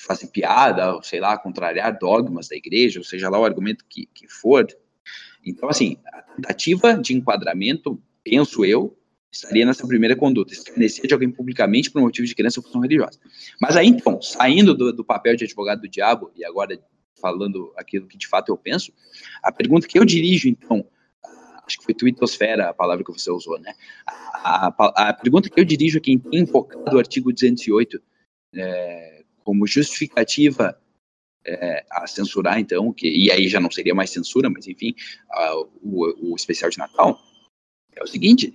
[0.06, 4.08] fazer piada, ou sei lá, contrariar dogmas da igreja, ou seja lá o argumento que,
[4.14, 4.68] que for.
[5.46, 8.98] Então, assim, a tentativa de enquadramento, penso eu,
[9.32, 13.20] estaria nessa primeira conduta, escarnecer de alguém publicamente por motivo de crença ou função religiosa.
[13.60, 16.80] Mas aí, então, saindo do, do, papel de advogado do diabo, e agora
[17.20, 18.94] falando aquilo que de fato eu penso,
[19.42, 20.86] a pergunta que eu dirijo, então,
[21.66, 23.74] acho que foi twittosfera a palavra que você usou, né?
[24.06, 28.02] A, a, a pergunta que eu dirijo a quem tem invocado o artigo 208
[28.56, 30.78] é, como justificativa
[31.46, 34.96] é, a censurar, então, que, e aí já não seria mais censura, mas enfim,
[35.30, 37.20] a, o, o, especial de Natal,
[37.96, 38.54] é o seguinte: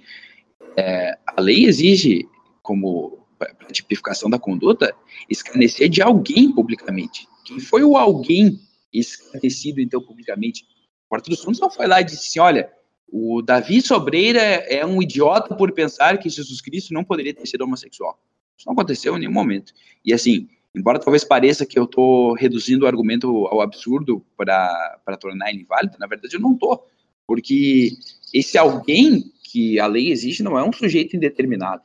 [0.76, 2.26] é, a lei exige,
[2.62, 4.94] como para tipificação da conduta,
[5.30, 7.28] esclarecer de alguém publicamente.
[7.44, 8.58] Quem foi o alguém
[8.92, 10.64] esclarecido, então, publicamente?
[11.06, 12.70] O Porta dos Fundos não foi lá e disse assim: olha,
[13.10, 17.62] o Davi Sobreira é um idiota por pensar que Jesus Cristo não poderia ter sido
[17.62, 18.20] homossexual.
[18.56, 19.72] Isso não aconteceu em nenhum momento.
[20.04, 25.50] E assim, embora talvez pareça que eu estou reduzindo o argumento ao absurdo para tornar
[25.50, 26.86] ele inválido, na verdade eu não estou.
[27.26, 27.92] Porque
[28.32, 31.82] esse alguém que a lei exige não é um sujeito indeterminado.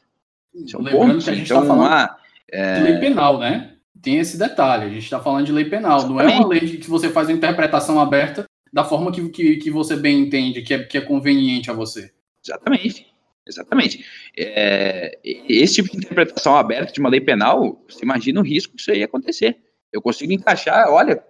[0.54, 1.24] Isso é um Lembrando ponto.
[1.24, 2.18] que a gente está então, falando ah,
[2.52, 2.76] é...
[2.76, 3.76] de lei penal, né?
[4.02, 4.86] Tem esse detalhe.
[4.86, 6.00] A gente está falando de lei penal.
[6.00, 6.26] Exatamente.
[6.26, 9.72] Não é uma lei que você faz uma interpretação aberta da forma que, que, que
[9.72, 12.12] você bem entende, que é, que é conveniente a você.
[12.44, 13.13] Exatamente.
[13.48, 14.06] Exatamente.
[14.38, 18.82] É, esse tipo de interpretação aberta de uma lei penal, você imagina o risco que
[18.82, 19.58] isso ia acontecer.
[19.92, 21.24] Eu consigo encaixar, olha,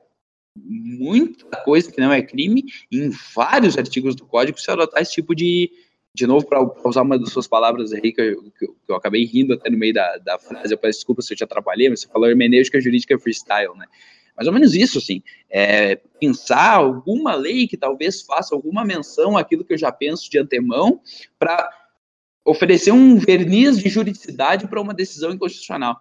[0.55, 5.35] muita coisa que não é crime em vários artigos do código se adotar esse tipo
[5.35, 5.71] de.
[6.15, 9.51] De novo, para usar uma das suas palavras aí, que eu, que eu, acabei rindo
[9.51, 12.07] até no meio da, da frase, eu peço desculpa se eu te atrapalhei, mas você
[12.07, 13.87] falou hermenêutica jurídica freestyle, né?
[14.37, 15.23] Mais ou menos isso, assim.
[15.49, 20.37] É, pensar alguma lei que talvez faça alguma menção àquilo que eu já penso de
[20.37, 21.01] antemão,
[21.39, 21.67] para
[22.45, 25.99] oferecer um verniz de juridicidade para uma decisão inconstitucional.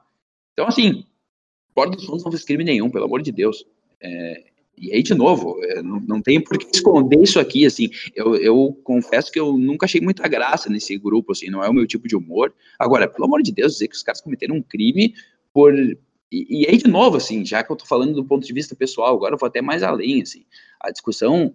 [0.52, 1.05] Então, assim,
[1.74, 3.64] Porta dos Fundos não fez crime nenhum, pelo amor de Deus.
[4.00, 4.44] É,
[4.76, 8.35] e aí, de novo, é, não, não tem por que esconder isso aqui, assim, eu,
[8.37, 11.87] eu confesso que eu nunca achei muita graça nesse grupo, assim, não é o meu
[11.87, 12.52] tipo de humor.
[12.78, 15.14] Agora, pelo amor de Deus, dizer que os caras cometeram um crime
[15.52, 15.74] por...
[15.74, 18.74] E, e aí, de novo, assim, já que eu tô falando do ponto de vista
[18.74, 20.44] pessoal, agora eu vou até mais além, assim,
[20.81, 21.55] a discussão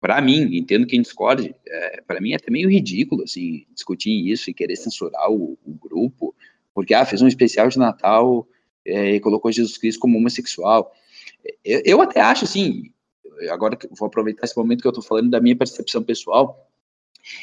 [0.00, 4.48] para mim, entendo quem discorde, é, para mim é até meio ridículo, assim, discutir isso
[4.48, 6.34] e querer censurar o, o grupo,
[6.72, 8.46] porque, ah, fez um especial de Natal
[8.86, 10.92] é, e colocou Jesus Cristo como homossexual.
[11.64, 12.92] Eu, eu até acho, assim,
[13.50, 16.68] agora vou aproveitar esse momento que eu estou falando da minha percepção pessoal,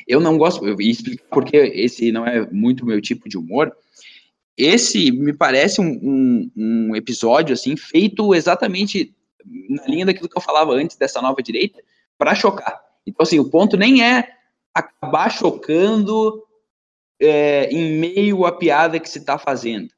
[0.07, 3.75] eu não gosto, eu explicar porque esse não é muito meu tipo de humor,
[4.57, 9.13] esse me parece um, um, um episódio, assim, feito exatamente
[9.69, 11.83] na linha daquilo que eu falava antes dessa nova direita,
[12.17, 12.81] para chocar.
[13.05, 14.29] Então, assim, o ponto nem é
[14.73, 16.43] acabar chocando
[17.19, 19.89] é, em meio à piada que se está fazendo.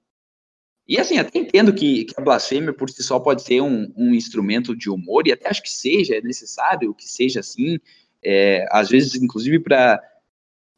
[0.88, 4.13] E assim, até entendo que, que, a blasfêmia por si só pode ser um, um,
[4.13, 7.77] instrumento de humor, e até acho que seja, é necessário que seja assim,
[8.23, 10.01] é, às vezes, inclusive, para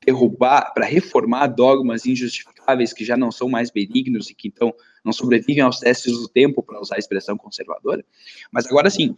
[0.03, 4.73] derrubar, para reformar dogmas injustificáveis que já não são mais benignos e que então
[5.03, 8.03] não sobrevivem aos testes do tempo, para usar a expressão conservadora.
[8.51, 9.15] Mas agora, assim,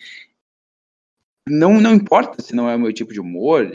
[1.47, 3.69] não, não importa se não é o meu tipo de humor,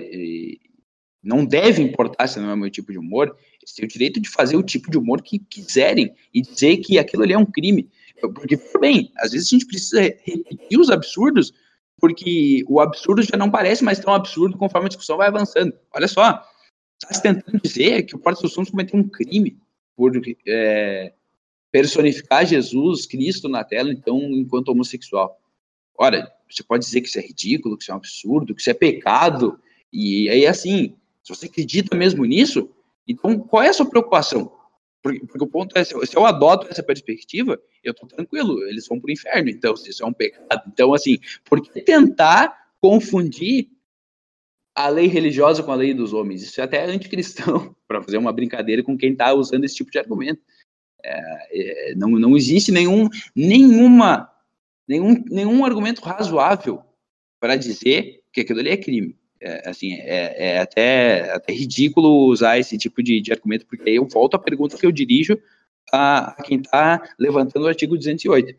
[1.23, 4.21] não deve importar se não é o meu tipo de humor, eles têm o direito
[4.21, 7.45] de fazer o tipo de humor que quiserem e dizer que aquilo ali é um
[7.45, 7.91] crime.
[8.21, 11.53] Porque, bem, às vezes a gente precisa repetir os absurdos,
[11.99, 15.73] porque o absurdo já não parece mais tão absurdo conforme a discussão vai avançando.
[15.93, 16.43] Olha só,
[17.03, 19.59] está se tentando dizer que o Porto dos Fundos cometeu um crime
[19.97, 20.13] por
[20.47, 21.13] é,
[21.73, 25.39] personificar Jesus Cristo na tela, então, enquanto homossexual.
[25.99, 28.71] Ora, você pode dizer que isso é ridículo, que isso é um absurdo, que isso
[28.71, 29.59] é pecado,
[29.93, 32.71] e aí assim, se você acredita mesmo nisso,
[33.07, 34.53] então qual é a sua preocupação?
[35.07, 38.99] Porque, porque o ponto é, se eu, adoto essa perspectiva, eu estou tranquilo, eles vão
[38.99, 40.65] para o inferno, então, se isso é um pecado.
[40.67, 43.69] Então, assim, por que tentar confundir
[44.75, 46.43] a lei religiosa com a lei dos homens?
[46.43, 49.99] Isso é até anticristão, para fazer uma brincadeira com quem está usando esse tipo de
[50.01, 50.43] argumento.
[51.05, 54.29] É, é, não, não existe nenhum, nenhuma
[54.89, 56.83] nenhum, nenhum argumento razoável
[57.41, 59.17] para dizer que aquilo ali é crime.
[59.41, 63.97] É, assim, é, é até, até ridículo usar esse tipo de, de argumento, porque aí
[63.97, 65.39] eu volto à pergunta que eu dirijo
[65.93, 68.59] a, a quem está levantando o artigo 208.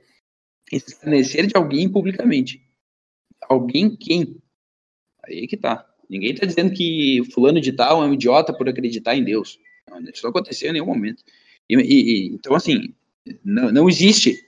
[0.72, 2.62] Esclarecer de alguém publicamente.
[3.50, 4.38] Alguém quem?
[5.26, 5.86] Aí que tá.
[6.10, 9.60] Ninguém está dizendo que fulano de tal é um idiota por acreditar em Deus.
[9.90, 11.24] Não, isso não aconteceu em nenhum momento.
[11.70, 12.94] E, e, então, assim,
[13.44, 14.47] não, não existe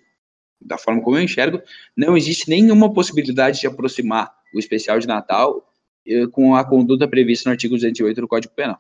[0.62, 1.62] da forma como eu enxergo,
[1.96, 5.72] não existe nenhuma possibilidade de aproximar o especial de Natal
[6.06, 8.80] eh, com a conduta prevista no artigo 208 do Código Penal.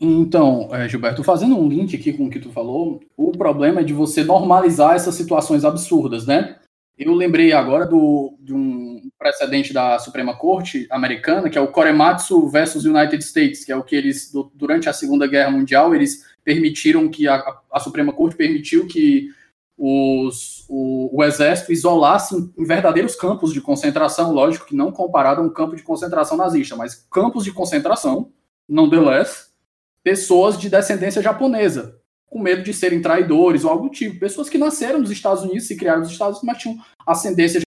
[0.00, 3.84] Então, é, Gilberto, fazendo um link aqui com o que tu falou, o problema é
[3.84, 6.56] de você normalizar essas situações absurdas, né?
[6.96, 12.48] Eu lembrei agora do, de um precedente da Suprema Corte americana, que é o Korematsu
[12.48, 17.08] versus United States, que é o que eles, durante a Segunda Guerra Mundial, eles permitiram
[17.08, 19.28] que, a, a Suprema Corte permitiu que
[19.76, 25.44] os, o, o, exército isolasse em verdadeiros campos de concentração, lógico que não comparado a
[25.44, 28.32] um campo de concentração nazista, mas campos de concentração,
[28.68, 29.48] não less,
[30.02, 34.20] pessoas de descendência japonesa, com medo de serem traidores ou algo do tipo.
[34.20, 37.60] Pessoas que nasceram nos Estados Unidos, se criaram nos Estados Unidos, mas tinham ascendência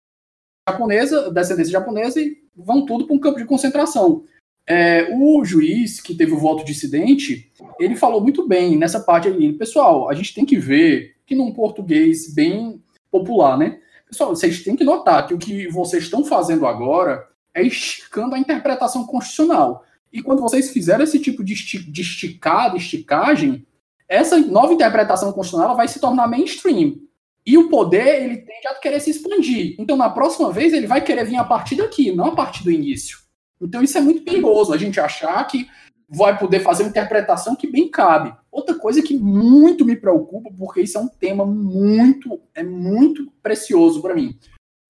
[0.68, 4.24] japonesa, descendência japonesa, e vão tudo para um campo de concentração.
[4.68, 9.52] É, o juiz que teve o voto dissidente, ele falou muito bem nessa parte aí.
[9.52, 13.80] Pessoal, a gente tem que ver que num português bem popular, né?
[14.08, 18.38] Pessoal, vocês têm que notar que o que vocês estão fazendo agora é esticando a
[18.38, 19.84] interpretação constitucional.
[20.12, 23.66] E quando vocês fizeram esse tipo de, esti de esticada, esticagem,
[24.08, 27.00] essa nova interpretação constitucional vai se tornar mainstream.
[27.44, 29.74] E o poder, ele tende a querer se expandir.
[29.78, 32.70] Então, na próxima vez, ele vai querer vir a partir daqui, não a partir do
[32.70, 33.18] início.
[33.60, 35.68] Então, isso é muito perigoso, a gente achar que
[36.08, 38.34] vai poder fazer uma interpretação que bem cabe.
[38.50, 44.00] Outra coisa que muito me preocupa, porque isso é um tema muito, é muito precioso
[44.00, 44.38] para mim.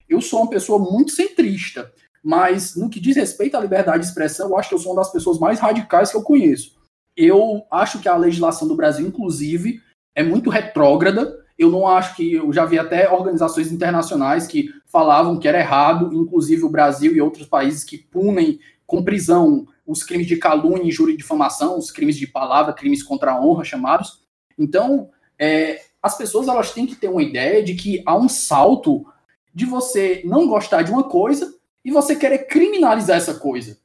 [0.08, 4.50] Eu sou uma pessoa muito centrista, mas no que diz respeito à liberdade de expressão,
[4.50, 6.76] eu acho que eu sou uma das pessoas mais radicais que eu conheço.
[7.16, 9.80] Eu acho que a legislação do Brasil, inclusive,
[10.14, 12.34] é muito retrógrada eu não acho que.
[12.34, 17.20] Eu já vi até organizações internacionais que falavam que era errado, inclusive o Brasil e
[17.20, 22.16] outros países que punem com prisão os crimes de calúnia, injúria e difamação, os crimes
[22.16, 24.22] de palavra, crimes contra a honra chamados.
[24.58, 29.06] Então, é, as pessoas elas têm que ter uma ideia de que há um salto
[29.54, 33.78] de você não gostar de uma coisa e você querer criminalizar essa coisa.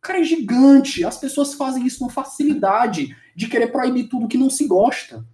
[0.00, 1.04] Cara, é gigante.
[1.04, 5.24] As pessoas fazem isso com facilidade de querer proibir tudo que não se gosta.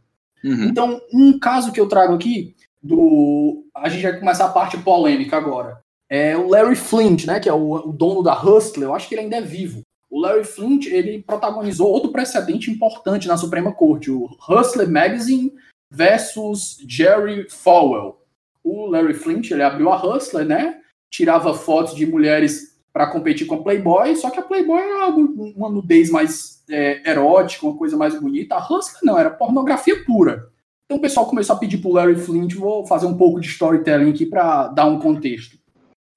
[0.44, 0.64] Uhum.
[0.64, 3.64] Então, um caso que eu trago aqui, do.
[3.74, 5.82] A gente vai começar a parte polêmica agora.
[6.08, 7.38] É o Larry Flint, né?
[7.38, 9.82] Que é o, o dono da Hustler, eu acho que ele ainda é vivo.
[10.12, 15.50] O Larry Flint, ele protagonizou outro precedente importante na Suprema Corte, o Hustler Magazine
[15.90, 18.20] versus Jerry Falwell.
[18.62, 20.80] O Larry Flint, ele abriu a Hustler, né?
[21.10, 25.70] Tirava fotos de mulheres para competir com a Playboy, só que a Playboy era uma
[25.70, 28.56] nudez mais é, erótica, uma coisa mais bonita.
[28.56, 30.46] A Hustler não, era pornografia pura.
[30.84, 34.10] Então o pessoal começou a pedir pro Larry Flint, vou fazer um pouco de storytelling
[34.10, 35.56] aqui para dar um contexto.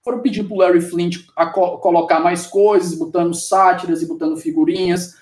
[0.06, 5.18] Foram pedir pro Larry Flint a co colocar mais coisas, botando sátiras e botando figurinhas.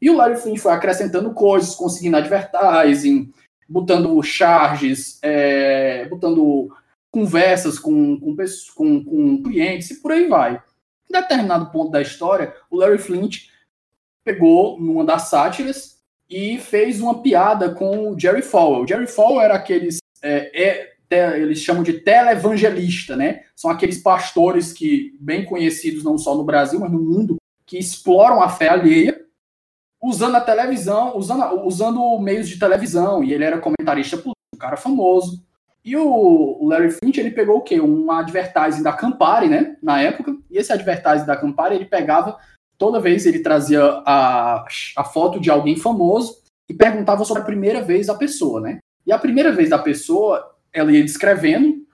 [0.00, 3.32] E o Larry Flint foi acrescentando coisas, conseguindo advertising,
[3.68, 6.70] botando charges, é, botando
[7.10, 8.36] conversas com, com,
[8.76, 10.62] com, com clientes e por aí vai.
[11.08, 13.48] Em determinado ponto da história, o Larry Flint
[14.22, 15.96] pegou numa das sátiras
[16.28, 18.82] e fez uma piada com o Jerry Falwell.
[18.82, 19.98] O Jerry Falwell era aqueles.
[20.22, 23.42] É, é, eles chamam de televangelista, né?
[23.54, 28.42] São aqueles pastores que, bem conhecidos não só no Brasil, mas no mundo, que exploram
[28.42, 29.20] a fé alheia
[30.02, 33.24] usando a televisão, usando, usando meios de televisão.
[33.24, 35.44] E ele era comentarista político, um cara famoso.
[35.84, 37.80] E o Larry Finch, ele pegou o quê?
[37.80, 39.76] Um advertising da Campari, né?
[39.82, 40.36] Na época.
[40.50, 42.36] E esse advertising da Campari, ele pegava
[42.78, 44.64] toda vez ele trazia a,
[44.96, 46.38] a foto de alguém famoso
[46.68, 48.78] e perguntava sobre a primeira vez da pessoa, né?
[49.06, 51.86] E a primeira vez da pessoa, ela ia descrevendo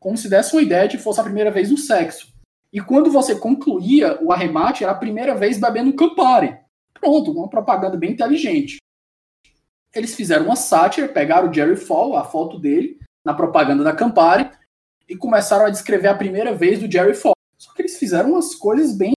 [0.00, 2.32] como se desse uma ideia de que fosse a primeira vez no sexo.
[2.72, 6.56] E quando você concluía o arremate, era a primeira vez bebendo Campari.
[6.92, 8.78] Pronto, uma propaganda bem inteligente.
[9.94, 14.50] Eles fizeram uma sátira, pegaram o Jerry Fall, a foto dele, na propaganda da Campari,
[15.08, 17.34] e começaram a descrever a primeira vez do Jerry Fall.
[17.56, 19.12] Só que eles fizeram umas coisas bem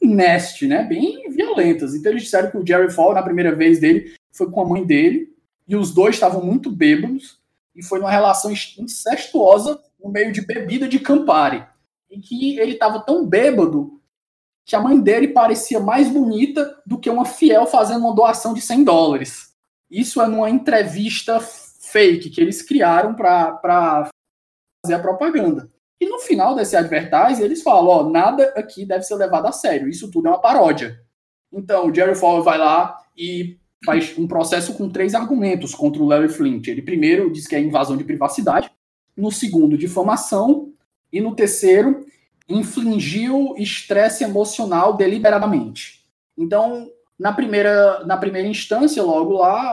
[0.00, 0.84] nasty, né?
[0.84, 1.94] Bem violentas.
[1.94, 4.84] Então eles disseram que o Jerry Fall, na primeira vez dele, foi com a mãe
[4.84, 5.34] dele,
[5.68, 7.40] e os dois estavam muito bêbados,
[7.76, 11.64] e foi numa relação incestuosa no meio de bebida de Campari.
[12.10, 14.00] Em que ele estava tão bêbado
[14.64, 18.60] que a mãe dele parecia mais bonita do que uma fiel fazendo uma doação de
[18.60, 19.54] 100 dólares.
[19.90, 24.08] Isso é numa entrevista fake que eles criaram para
[24.82, 25.70] fazer a propaganda.
[26.00, 29.88] E no final desse advertise, eles falam: ó, nada aqui deve ser levado a sério,
[29.88, 31.00] isso tudo é uma paródia.
[31.52, 36.06] Então, o Jerry Fowler vai lá e faz um processo com três argumentos contra o
[36.06, 36.66] Larry Flint.
[36.66, 38.70] Ele primeiro diz que é invasão de privacidade,
[39.16, 40.72] no segundo, difamação,
[41.12, 42.04] e no terceiro,
[42.48, 46.04] infligiu estresse emocional deliberadamente.
[46.36, 49.70] Então, na primeira, na primeira instância, logo lá,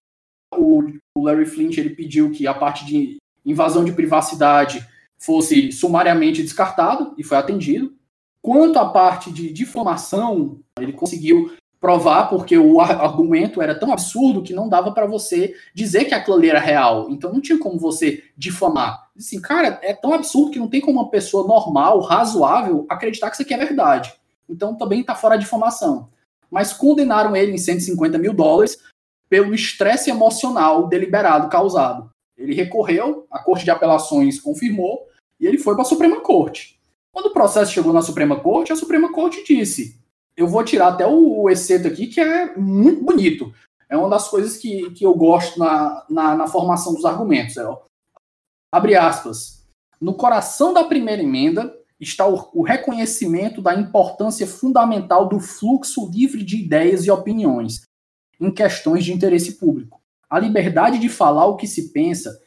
[0.55, 0.83] o,
[1.15, 4.87] o Larry Flint ele pediu que a parte de invasão de privacidade
[5.19, 7.93] fosse sumariamente descartado e foi atendido.
[8.41, 11.53] Quanto à parte de difamação, ele conseguiu
[11.83, 16.37] provar porque o argumento era tão absurdo que não dava para você dizer que aquilo
[16.37, 17.09] ali era real.
[17.09, 19.09] Então não tinha como você difamar.
[19.17, 23.35] Assim, cara, é tão absurdo que não tem como uma pessoa normal, razoável, acreditar que
[23.35, 24.13] isso aqui é verdade.
[24.49, 26.07] Então também está fora de difamação.
[26.49, 28.77] Mas condenaram ele em 150 mil dólares
[29.27, 32.09] pelo estresse emocional deliberado causado.
[32.37, 35.05] Ele recorreu, a Corte de Apelações confirmou,
[35.37, 36.79] e ele foi para a Suprema Corte.
[37.11, 40.01] Quando o processo chegou na Suprema Corte, a Suprema Corte disse:
[40.35, 43.53] eu vou tirar até o, exceto aqui, que é muito bonito.
[43.89, 47.57] É uma das coisas que, que eu gosto na, na, na formação dos argumentos.
[47.57, 47.81] É, ó,
[48.71, 49.63] abre aspas.
[50.01, 56.43] No coração da primeira emenda está o, o reconhecimento da importância fundamental do fluxo livre
[56.43, 57.83] de ideias e opiniões
[58.39, 60.01] em questões de interesse público.
[60.29, 62.41] A liberdade de falar o que se pensa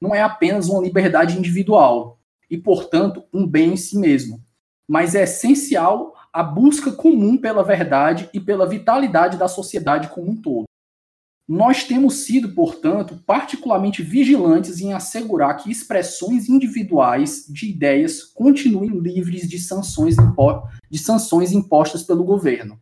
[0.00, 2.18] não é apenas uma liberdade individual
[2.50, 4.42] e, portanto, um bem em si mesmo,
[4.88, 10.36] mas é essencial a busca comum pela verdade e pela vitalidade da sociedade como um
[10.36, 10.66] todo.
[11.48, 19.48] Nós temos sido, portanto, particularmente vigilantes em assegurar que expressões individuais de ideias continuem livres
[19.48, 20.14] de sanções,
[20.90, 22.78] de sanções impostas pelo governo.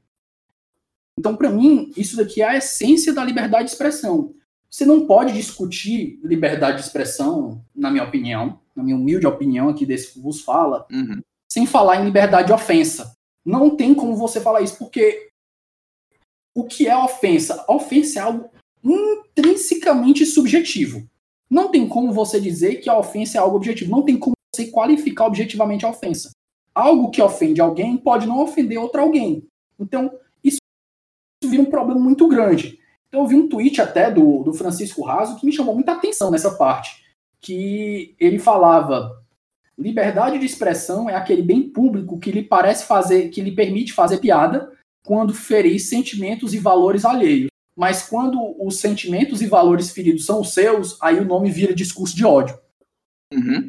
[1.16, 4.34] Então, para mim, isso daqui é a essência da liberdade de expressão.
[4.68, 9.86] Você não pode discutir liberdade de expressão, na minha opinião, na minha humilde opinião aqui
[9.86, 11.20] desse que vos fala, uhum.
[11.48, 13.13] sem falar em liberdade de ofensa.
[13.44, 15.28] Não tem como você falar isso, porque
[16.54, 17.64] o que é ofensa?
[17.68, 18.48] ofensa é algo
[18.82, 21.06] intrinsecamente subjetivo.
[21.50, 23.90] Não tem como você dizer que a ofensa é algo objetivo.
[23.90, 26.30] Não tem como você qualificar objetivamente a ofensa.
[26.74, 29.46] Algo que ofende alguém pode não ofender outro alguém.
[29.78, 30.58] Então, isso
[31.44, 32.78] vira um problema muito grande.
[33.08, 36.30] Então, eu vi um tweet até do, do Francisco Raso que me chamou muita atenção
[36.30, 37.04] nessa parte.
[37.40, 39.23] Que ele falava:
[39.78, 44.18] liberdade de expressão é aquele bem público que lhe parece fazer, que lhe permite fazer
[44.18, 44.72] piada
[45.04, 47.48] quando ferir sentimentos e valores alheios.
[47.76, 52.14] Mas quando os sentimentos e valores feridos são os seus, aí o nome vira discurso
[52.14, 52.58] de ódio.
[53.32, 53.68] Uhum.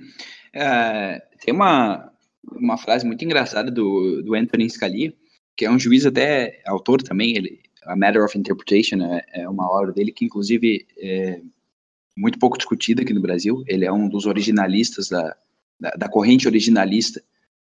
[0.54, 2.12] É, tem uma,
[2.52, 5.14] uma frase muito engraçada do, do Anthony Scalia,
[5.58, 9.70] que é um juiz até autor também, ele, a Matter of Interpretation é, é uma
[9.72, 11.42] obra dele que, inclusive, é
[12.16, 13.64] muito pouco discutida aqui no Brasil.
[13.68, 15.36] Ele é um dos originalistas da,
[15.80, 17.22] da, da corrente originalista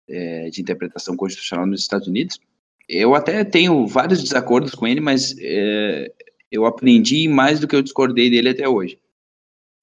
[0.09, 2.41] é, de interpretação constitucional nos Estados Unidos.
[2.89, 6.13] Eu até tenho vários desacordos com ele, mas é,
[6.51, 8.99] eu aprendi mais do que eu discordei dele até hoje.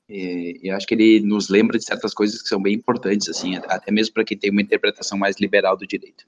[0.07, 3.55] E, eu acho que ele nos lembra de certas coisas que são bem importantes, assim,
[3.55, 6.26] até mesmo para quem tem uma interpretação mais liberal do direito.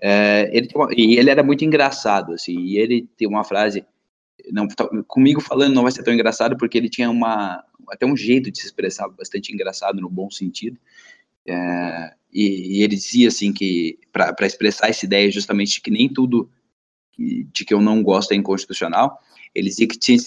[0.00, 3.84] É, ele uma, e ele era muito engraçado, assim, e ele tem uma frase,
[4.52, 4.68] não,
[5.06, 8.58] comigo falando não vai ser tão engraçado, porque ele tinha uma, até um jeito de
[8.58, 10.78] se expressar bastante engraçado, no bom sentido,
[11.46, 16.50] é, e, e, ele dizia, assim, que para expressar essa ideia justamente que nem tudo
[17.16, 19.20] de que eu não gosto é inconstitucional,
[19.54, 20.18] ele dizia que tinha,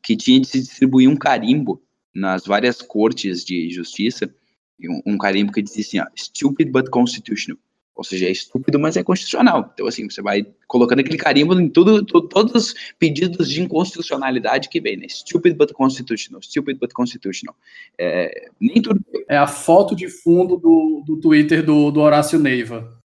[0.00, 1.82] que tinha de se distribuir um carimbo
[2.14, 4.32] nas várias cortes de justiça,
[4.80, 7.58] um, um carimbo que dizia assim, ó, stupid but constitutional.
[7.96, 9.70] Ou seja, é estúpido, mas é constitucional.
[9.72, 14.68] Então, assim, você vai colocando aquele carimbo em tudo, tudo, todos os pedidos de inconstitucionalidade
[14.68, 15.08] que vem, né?
[15.08, 17.56] Stupid but constitutional, stupid but constitutional.
[17.98, 19.00] É, nem tudo.
[19.26, 23.00] É a foto de fundo do, do Twitter do, do Horácio Neiva.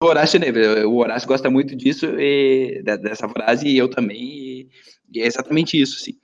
[0.00, 4.70] O Horácio Neiva, o Horácio gosta muito disso, e, dessa frase, e eu também,
[5.12, 6.18] e, é exatamente isso, assim.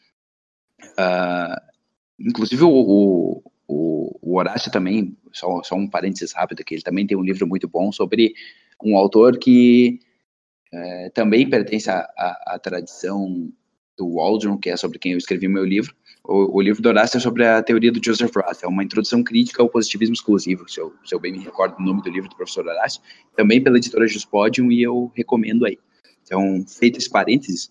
[0.92, 1.56] Uh,
[2.20, 7.06] inclusive, o, o, o, o Horácio também, só, só um parênteses rápido aqui, ele também
[7.06, 8.34] tem um livro muito bom sobre
[8.82, 10.00] um autor que
[10.72, 13.52] é, também pertence à, tradição
[13.96, 15.94] do Waldron, que é sobre quem eu escrevi meu livro.
[16.24, 19.22] O, o, livro do Horácio é sobre a teoria do Joseph Roth, é uma introdução
[19.22, 22.30] crítica ao positivismo exclusivo, se eu, se eu bem me recordo o nome do livro
[22.30, 23.02] do professor Horácio,
[23.36, 25.78] também pela editora Juspodium, e eu recomendo aí.
[26.24, 27.70] Então, feito esse parênteses,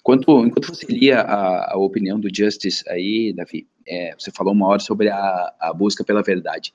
[0.00, 4.66] enquanto, enquanto você lia a, a opinião do Justice aí, Davi, é, você falou uma
[4.68, 6.72] hora sobre a, a busca pela verdade.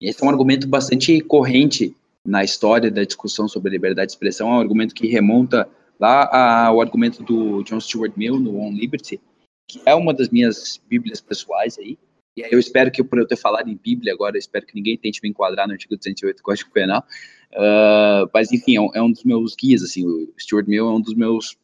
[0.00, 1.94] E esse é um argumento bastante corrente
[2.24, 6.80] na história da discussão sobre liberdade de expressão, é um argumento que remonta lá ao
[6.80, 9.20] argumento do John Stuart Mill no On Liberty,
[9.68, 11.98] que é uma das minhas bíblias pessoais aí.
[12.36, 14.96] E aí eu espero que, por eu ter falado em Bíblia agora, espero que ninguém
[14.96, 17.04] tente me enquadrar no artigo 208 do Código Penal.
[17.52, 20.92] Uh, mas, enfim, é um, é um, dos meus guias, assim, o Stuart Mill é
[20.92, 21.56] um dos meus,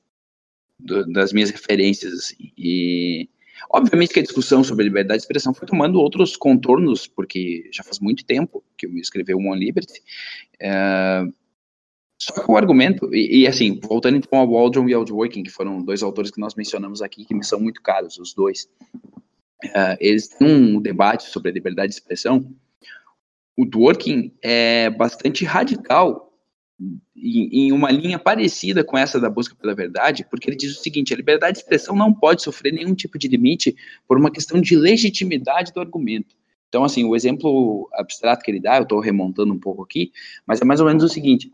[0.80, 2.52] das minhas referências, assim.
[2.58, 3.28] E
[3.70, 7.82] Obviamente que a discussão sobre a liberdade de expressão foi tomando outros contornos, porque já
[7.82, 10.02] faz muito tempo que eu escrevi o One Liberty.
[10.60, 11.24] É,
[12.18, 15.50] só que o argumento, e, e, assim, voltando então ao Waldron e ao Dworkin, que
[15.50, 18.68] foram dois autores que nós mencionamos aqui, que me são muito caros, os dois,
[19.62, 22.50] é, eles têm um debate sobre a liberdade de expressão.
[23.56, 26.33] O Dworkin é bastante radical
[27.16, 31.12] em, uma linha parecida com essa da busca pela verdade, porque ele diz o seguinte:
[31.12, 34.76] a liberdade de expressão não pode sofrer nenhum tipo de limite por uma questão de
[34.76, 36.34] legitimidade do argumento.
[36.68, 40.10] Então, assim, o exemplo abstrato que ele dá, eu estou remontando um pouco aqui,
[40.44, 41.48] mas é mais ou menos o seguinte: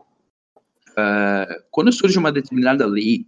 [0.91, 3.27] uh, quando surge uma determinada lei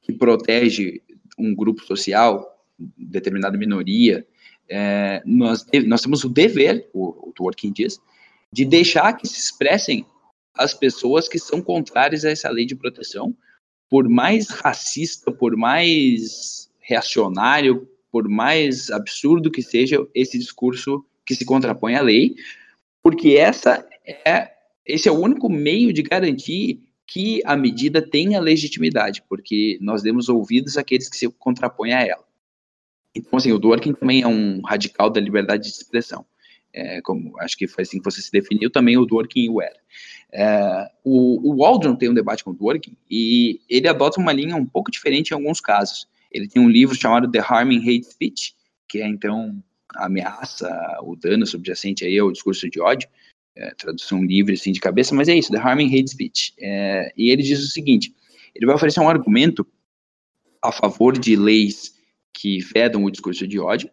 [0.00, 1.02] que protege
[1.36, 2.64] um grupo social,
[2.96, 4.26] determinada minoria,
[4.68, 8.00] é, nós, nós temos o dever, o, o Tolkien diz,
[8.52, 10.06] de deixar que se expressem
[10.60, 13.34] as pessoas que são contrárias a essa lei de proteção,
[13.88, 21.46] por mais racista, por mais reacionário, por mais absurdo que seja esse discurso que se
[21.46, 22.34] contrapõe à lei,
[23.02, 24.52] porque essa é
[24.86, 30.28] esse é o único meio de garantir que a medida tenha legitimidade, porque nós demos
[30.28, 32.24] ouvidos àqueles que se contrapõem a ela.
[33.14, 36.24] Então, assim, o Dworkin também é um radical da liberdade de expressão.
[36.72, 39.76] É, como acho que foi assim que você se definiu, também o Dworkin o era.
[40.32, 44.56] É, o, o Waldron tem um debate com o Dworkin e ele adota uma linha
[44.56, 46.06] um pouco diferente em alguns casos.
[46.30, 48.54] Ele tem um livro chamado The Harming Hate Speech,
[48.88, 49.60] que é então
[49.96, 50.70] a ameaça,
[51.02, 53.08] o dano subjacente aí ao discurso de ódio,
[53.56, 56.54] é, tradução livre assim de cabeça, mas é isso, The Harming Hate Speech.
[56.58, 58.14] É, e ele diz o seguinte:
[58.54, 59.66] ele vai oferecer um argumento
[60.62, 61.94] a favor de leis
[62.32, 63.90] que vedam o discurso de ódio,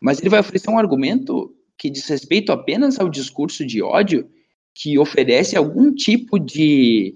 [0.00, 4.28] mas ele vai oferecer um argumento que diz respeito apenas ao discurso de ódio
[4.74, 7.14] que oferece algum tipo de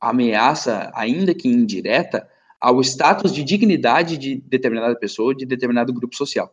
[0.00, 2.28] ameaça, ainda que indireta,
[2.60, 6.52] ao status de dignidade de determinada pessoa, de determinado grupo social.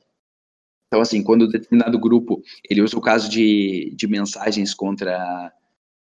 [0.87, 5.51] Então, assim, quando determinado grupo, ele usa o caso de, de mensagens contra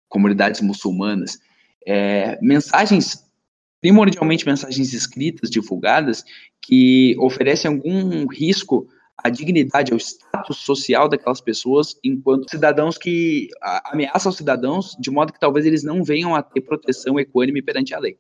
[0.09, 1.39] comunidades muçulmanas,
[1.85, 3.25] é, mensagens,
[3.81, 6.23] primordialmente mensagens escritas, divulgadas,
[6.61, 8.87] que oferecem algum risco
[9.17, 13.49] à dignidade, ao status social daquelas pessoas, enquanto cidadãos que
[13.85, 17.93] ameaçam os cidadãos, de modo que talvez eles não venham a ter proteção equânime perante
[17.93, 18.17] a lei.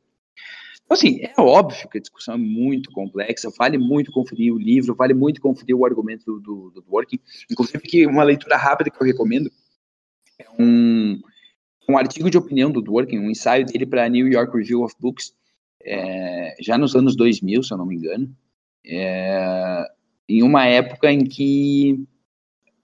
[0.85, 4.95] Então, assim, é óbvio que a discussão é muito complexa, vale muito conferir o livro,
[4.95, 7.19] vale muito conferir o argumento do, do, do Dworkin.
[7.49, 9.51] Inclusive, que uma leitura rápida que eu recomendo
[10.37, 11.19] é um,
[11.89, 14.93] um artigo de opinião do Dworkin, um ensaio dele para a New York Review of
[14.99, 15.33] Books,
[15.83, 18.33] é, já nos anos 2000, se eu não me engano,
[18.85, 19.85] é,
[20.27, 22.05] em uma época em que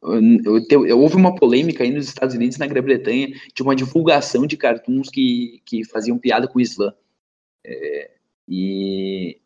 [0.01, 4.55] eu, houve uma polêmica aí nos Estados Unidos e na Grã-Bretanha de uma divulgação de
[4.55, 6.93] cartoons que, que faziam piada com o Islã.
[7.65, 8.11] É,
[8.47, 9.39] e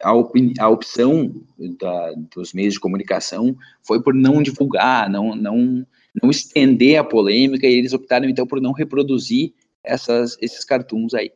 [0.00, 1.34] a, op a opção
[1.78, 5.86] da, dos meios de comunicação foi por não divulgar, não, não,
[6.22, 9.52] não estender a polêmica, e eles optaram então por não reproduzir
[9.82, 11.32] essas, esses cartoons aí.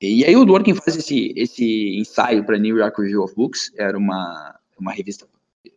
[0.00, 3.98] E aí o Dworkin faz esse, esse ensaio para New York Review of Books, era
[3.98, 5.26] uma, uma revista,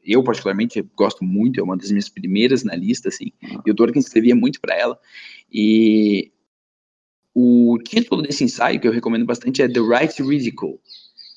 [0.04, 3.32] eu particularmente gosto muito, é uma das minhas primeiras na lista, assim,
[3.66, 5.00] e o Dworkin escrevia muito para ela,
[5.52, 6.32] e
[7.34, 10.80] o título desse ensaio, que eu recomendo bastante, é The Right to Ridicule,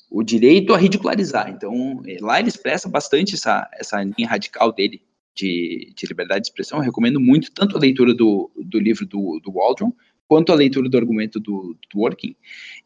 [0.09, 1.49] o direito a ridicularizar.
[1.49, 5.01] Então, é, lá ele expressa bastante essa, essa linha radical dele
[5.33, 6.79] de, de liberdade de expressão.
[6.79, 9.93] Eu recomendo muito tanto a leitura do, do livro do, do Waldron,
[10.27, 12.35] quanto a leitura do argumento do, do Working.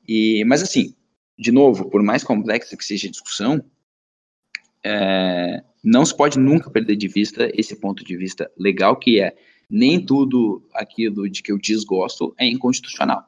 [0.08, 0.96] E, mas, assim,
[1.38, 3.64] de novo, por mais complexa que seja a discussão,
[4.84, 9.36] é, não se pode nunca perder de vista esse ponto de vista legal que é
[9.70, 13.24] nem tudo aquilo de que eu desgosto é inconstitucional.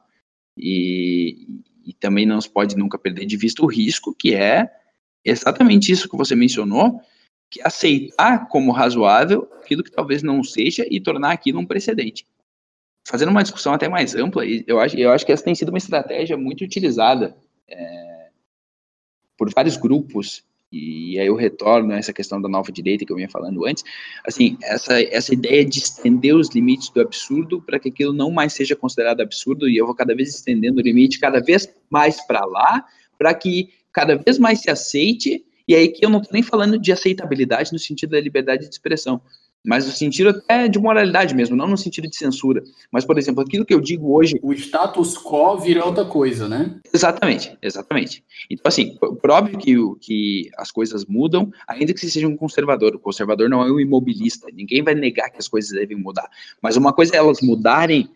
[0.58, 1.46] E,
[1.84, 4.68] e também não se pode nunca perder de vista o risco, que é
[5.24, 7.00] exatamente isso que você mencionou,
[7.50, 12.26] que aceitar como razoável aquilo que talvez não seja e tornar aquilo um precedente.
[13.06, 15.78] Fazendo uma discussão até mais ampla, eu acho, eu acho que essa tem sido uma
[15.78, 17.36] estratégia muito utilizada
[17.68, 18.30] é,
[19.36, 23.16] por vários grupos e aí eu retorno a essa questão da nova direita que eu
[23.16, 23.84] vinha falando antes,
[24.26, 28.54] assim, essa, essa ideia de estender os limites do absurdo para que aquilo não mais
[28.54, 32.44] seja considerado absurdo, e eu vou cada vez estendendo o limite cada vez mais para
[32.46, 32.84] lá,
[33.18, 36.78] para que cada vez mais se aceite, e aí que eu não estou nem falando
[36.78, 39.20] de aceitabilidade no sentido da liberdade de expressão,
[39.64, 42.62] mas no sentido até de moralidade mesmo, não no sentido de censura.
[42.90, 44.38] Mas, por exemplo, aquilo que eu digo hoje.
[44.42, 46.80] O status quo vira outra coisa, né?
[46.92, 48.24] Exatamente, exatamente.
[48.50, 52.96] Então, assim, por óbvio que, que as coisas mudam, ainda que você seja um conservador.
[52.96, 56.28] O conservador não é um imobilista, ninguém vai negar que as coisas devem mudar.
[56.60, 58.10] Mas uma coisa é elas mudarem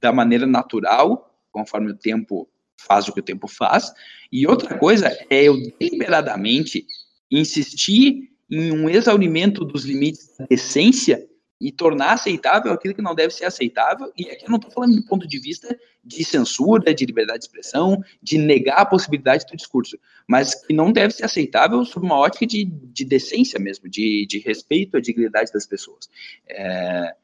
[0.00, 3.92] da maneira natural, conforme o tempo faz o que o tempo faz,
[4.32, 6.84] e outra coisa é eu deliberadamente
[7.30, 11.26] insistir em um exaurimento dos limites da essência
[11.58, 14.12] e tornar aceitável aquilo que não deve ser aceitável.
[14.16, 17.44] E aqui eu não estou falando do ponto de vista de censura, de liberdade de
[17.46, 19.96] expressão, de negar a possibilidade do discurso,
[20.28, 24.38] mas que não deve ser aceitável sob uma ótica de, de decência mesmo, de, de
[24.40, 26.10] respeito à dignidade das pessoas.
[26.46, 27.14] É,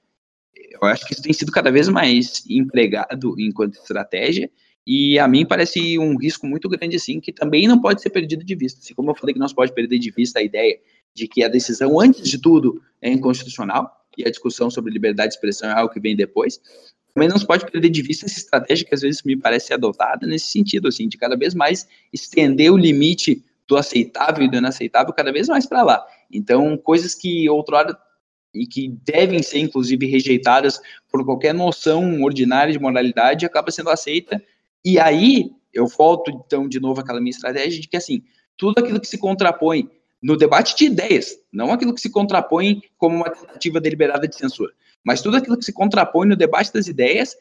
[0.55, 4.49] eu acho que isso tem sido cada vez mais empregado enquanto estratégia,
[4.91, 8.43] e a mim parece um risco muito grande, assim, que também não pode ser perdido
[8.43, 8.81] de vista.
[8.81, 10.81] Assim como eu falei que não se pode perder de vista a ideia
[11.19, 15.35] de que a decisão, antes de tudo, é inconstitucional, e a discussão sobre liberdade de
[15.35, 16.61] expressão é algo que vem depois.
[17.15, 20.27] Também não se pode perder de vista essa estratégia que às vezes me parece adotada
[20.27, 25.13] nesse sentido, assim, de cada vez mais estender o limite do aceitável e do inaceitável
[25.13, 26.05] cada vez mais para lá.
[26.33, 27.97] Então, coisas que outrora
[28.55, 34.43] e que devem ser, inclusive, rejeitadas por qualquer noção ordinária de moralidade, acaba sendo aceita.
[34.85, 38.23] E aí, eu volto, então, de novo àquela minha estratégia de que, assim,
[38.57, 39.89] tudo aquilo que se contrapõe
[40.23, 44.73] no debate de ideias, não aquilo que se contrapõe como uma tentativa deliberada de censura,
[45.05, 47.37] mas tudo aquilo que se contrapõe no debate das ideias,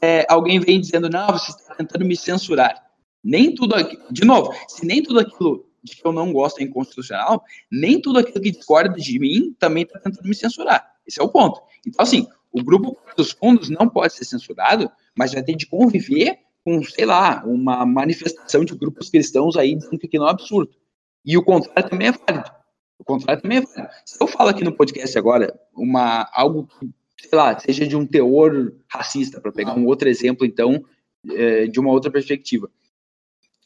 [0.00, 2.86] é, alguém vem dizendo, não, você está tentando me censurar.
[3.24, 6.64] Nem tudo aquilo, de novo, se nem tudo aquilo de que eu não gosto é
[6.64, 10.86] inconstitucional, nem tudo aquilo que discorda de mim também está tentando me censurar.
[11.06, 11.60] Esse é o ponto.
[11.86, 16.38] Então, assim, o grupo dos fundos não pode ser censurado, mas vai ter de conviver
[16.64, 20.70] com, sei lá, uma manifestação de grupos cristãos aí dizendo que aquilo é um absurdo.
[21.24, 22.50] E o contrário também é válido.
[22.98, 23.88] O contrário também é válido.
[24.04, 26.66] Se eu falo aqui no podcast agora uma, algo
[27.16, 30.84] que, sei lá, seja de um teor racista, para pegar um outro exemplo, então,
[31.30, 32.70] é, de uma outra perspectiva.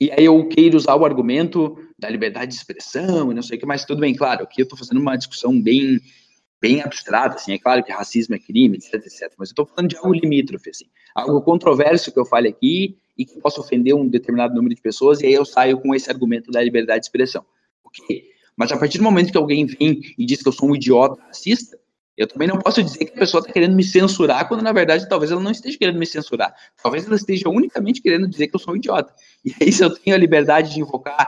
[0.00, 3.61] E aí eu queiro usar o argumento da liberdade de expressão e não sei o
[3.61, 6.00] que, mas tudo bem, claro, aqui eu estou fazendo uma discussão bem
[6.61, 9.90] bem abstrata, assim, é claro que racismo é crime, etc, etc, mas eu estou falando
[9.90, 14.08] de algo limítrofe, assim, algo controverso que eu fale aqui e que possa ofender um
[14.08, 17.44] determinado número de pessoas, e aí eu saio com esse argumento da liberdade de expressão.
[17.84, 18.24] Ok,
[18.56, 21.20] mas a partir do momento que alguém vem e diz que eu sou um idiota
[21.22, 21.78] racista,
[22.16, 25.08] eu também não posso dizer que a pessoa está querendo me censurar, quando na verdade
[25.08, 26.54] talvez ela não esteja querendo me censurar.
[26.82, 29.14] Talvez ela esteja unicamente querendo dizer que eu sou um idiota.
[29.44, 31.26] E aí, se eu tenho a liberdade de invocar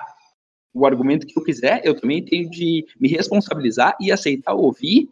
[0.73, 5.09] o argumento que eu quiser, eu também tenho de me responsabilizar e aceitar ouvir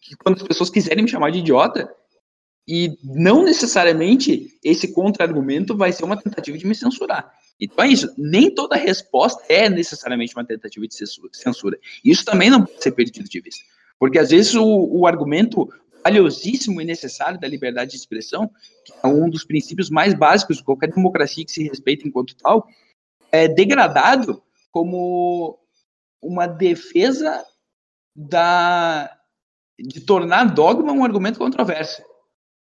[0.00, 1.92] que quando as pessoas quiserem me chamar de idiota,
[2.66, 7.32] e não necessariamente esse contra-argumento vai ser uma tentativa de me censurar.
[7.60, 10.94] Então é isso, nem toda resposta é necessariamente uma tentativa de
[11.32, 11.78] censura.
[12.04, 13.64] Isso também não pode ser perdido de vista.
[13.98, 15.68] Porque às vezes o, o argumento
[16.02, 18.50] valiosíssimo e necessário da liberdade de expressão,
[18.84, 22.66] que é um dos princípios mais básicos de qualquer democracia que se respeita enquanto tal,
[23.32, 25.58] é degradado como
[26.20, 27.44] uma defesa
[28.14, 29.10] da,
[29.78, 32.02] de tornar dogma um argumento controverso.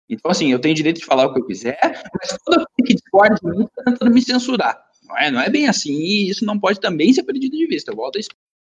[0.09, 1.79] Então, assim, eu tenho direito de falar o que eu quiser,
[2.19, 4.81] mas toda que discorda de mim está tentando me censurar.
[5.07, 7.91] Não é, não é bem assim, e isso não pode também ser perdido de vista.
[7.91, 8.21] Eu volto a.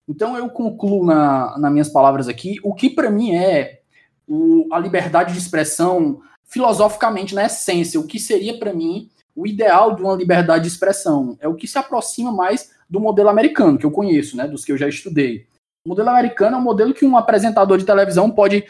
[0.07, 3.81] Então, eu concluo na, nas minhas palavras aqui o que para mim é
[4.27, 9.95] o, a liberdade de expressão filosoficamente na essência, o que seria para mim o ideal
[9.95, 11.35] de uma liberdade de expressão.
[11.39, 14.71] É o que se aproxima mais do modelo americano, que eu conheço, né, dos que
[14.71, 15.47] eu já estudei.
[15.85, 18.65] O modelo americano é um modelo que um apresentador de televisão pode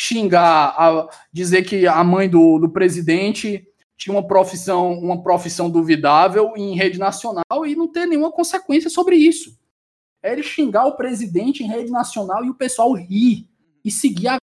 [0.00, 6.52] xingar, a, dizer que a mãe do, do presidente tinha uma profissão, uma profissão duvidável
[6.56, 9.58] em rede nacional e não ter nenhuma consequência sobre isso.
[10.22, 13.48] É ele xingar o presidente em rede nacional e o pessoal rir
[13.84, 14.38] e seguir a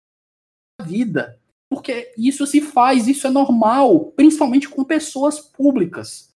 [0.84, 1.40] vida.
[1.70, 6.34] Porque isso se faz, isso é normal, principalmente com pessoas públicas.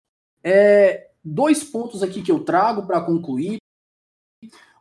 [0.45, 3.57] É, dois pontos aqui que eu trago para concluir.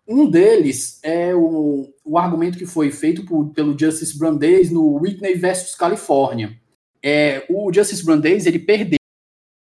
[0.07, 5.33] Um deles é o, o argumento que foi feito por, pelo Justice Brandeis no Whitney
[5.33, 6.55] versus Califórnia.
[7.01, 8.99] É, o Justice Brandeis ele perdeu,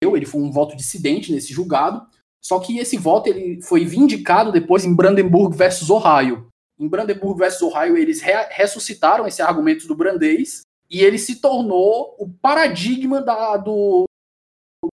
[0.04, 2.06] ele foi um voto dissidente nesse julgado,
[2.42, 6.48] só que esse voto ele foi vindicado depois em Brandenburg versus Ohio.
[6.80, 12.16] Em Brandenburg versus Ohio eles re ressuscitaram esse argumento do Brandeis e ele se tornou
[12.18, 14.06] o paradigma da, do,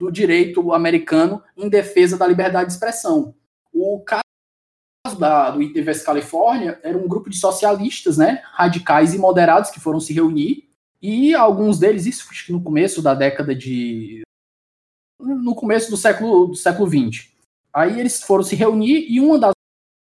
[0.00, 3.32] do direito americano em defesa da liberdade de expressão.
[3.72, 4.25] O caso
[5.14, 10.00] da, do ITVS Califórnia era um grupo de socialistas, né, radicais e moderados que foram
[10.00, 10.66] se reunir,
[11.00, 14.22] e alguns deles, isso no começo da década de.
[15.20, 17.28] no começo do século, do século XX.
[17.72, 19.52] Aí eles foram se reunir e uma das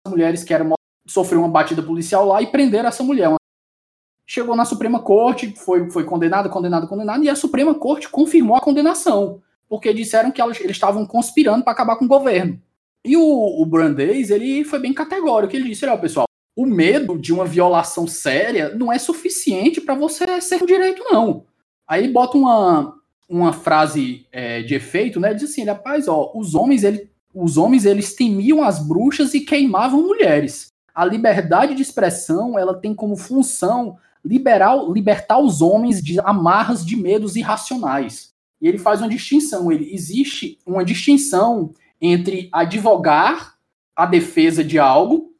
[0.07, 0.65] mulheres que era
[1.07, 3.33] sofreu uma batida policial lá e prenderam essa mulher.
[4.25, 8.61] Chegou na Suprema Corte, foi, foi condenada, condenada, condenada, e a Suprema Corte confirmou a
[8.61, 12.61] condenação, porque disseram que eles estavam conspirando para acabar com o governo.
[13.05, 15.55] E o, o Brandeis, ele foi bem categórico.
[15.55, 16.25] Ele disse: olha, pessoal,
[16.55, 21.45] o medo de uma violação séria não é suficiente para você ser um direito, não.
[21.87, 22.95] Aí bota uma,
[23.27, 25.33] uma frase é, de efeito, né?
[25.33, 30.01] Diz assim: rapaz, ó, os homens, ele, os homens eles temiam as bruxas e queimavam
[30.01, 30.67] mulheres.
[30.93, 36.95] A liberdade de expressão ela tem como função liberal, libertar os homens de amarras de
[36.95, 38.31] medos irracionais.
[38.61, 39.71] E ele faz uma distinção.
[39.71, 43.55] Ele existe uma distinção entre advogar
[43.95, 45.33] a defesa de algo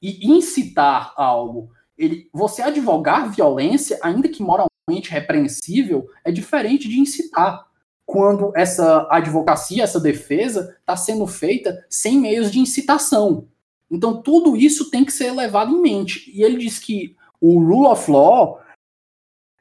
[0.00, 1.70] e incitar algo.
[1.98, 7.66] Ele, você advogar violência, ainda que moralmente repreensível, é diferente de incitar.
[8.04, 13.48] Quando essa advocacia, essa defesa, está sendo feita sem meios de incitação.
[13.90, 16.30] Então, tudo isso tem que ser levado em mente.
[16.32, 18.60] E ele diz que o rule of law,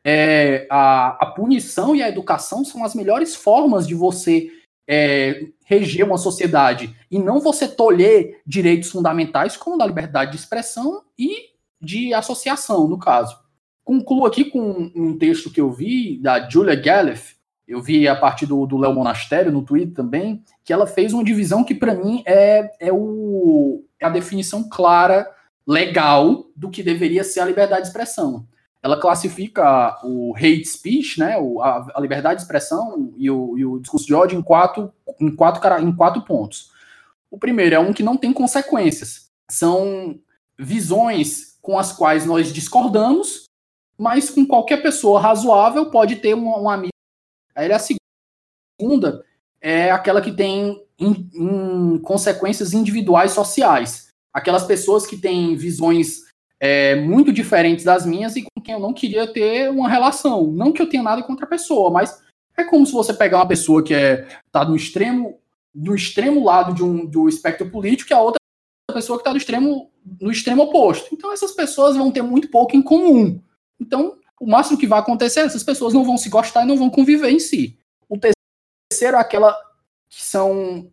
[0.04, 4.52] é, a, a punição e a educação são as melhores formas de você
[4.88, 11.04] é, reger uma sociedade e não você tolher direitos fundamentais como da liberdade de expressão
[11.18, 13.38] e de associação, no caso.
[13.84, 17.36] Concluo aqui com um texto que eu vi da Julia Galef,
[17.68, 21.64] eu vi a partir do, Léo Monastério no Twitter também, que ela fez uma divisão
[21.64, 25.28] que para mim é, é o, é a definição clara,
[25.68, 28.48] legal, do que deveria ser a liberdade de expressão.
[28.86, 34.06] Ela classifica o hate speech, né, a, liberdade de expressão e o, e o, discurso
[34.06, 36.70] de ódio em quatro, em, quatro, em quatro pontos.
[37.32, 39.32] O primeiro é um que não tem consequências.
[39.50, 40.20] São
[40.56, 43.46] visões com as quais nós discordamos,
[43.98, 46.94] mas com qualquer pessoa razoável pode ter um, um amigo.
[47.56, 49.26] Aí a segunda
[49.60, 54.10] é aquela que tem in, in, consequências individuais sociais.
[54.32, 56.25] Aquelas pessoas que têm visões
[56.60, 60.52] é, muito diferentes das minhas e com quem eu não queria ter uma relação.
[60.52, 62.22] Não que eu tenha nada contra a pessoa, mas
[62.58, 65.40] é como se você pegar uma pessoa que é, tá no extremo
[65.76, 68.40] no extremo lado de um, do espectro político e a outra
[68.94, 69.92] pessoa que está no extremo,
[70.22, 71.14] no extremo oposto.
[71.14, 73.42] Então essas pessoas vão ter muito pouco em comum.
[73.78, 76.78] Então, o máximo que vai acontecer é essas pessoas não vão se gostar e não
[76.78, 77.78] vão conviver em si.
[78.08, 79.54] O terceiro é aquela
[80.10, 80.90] que são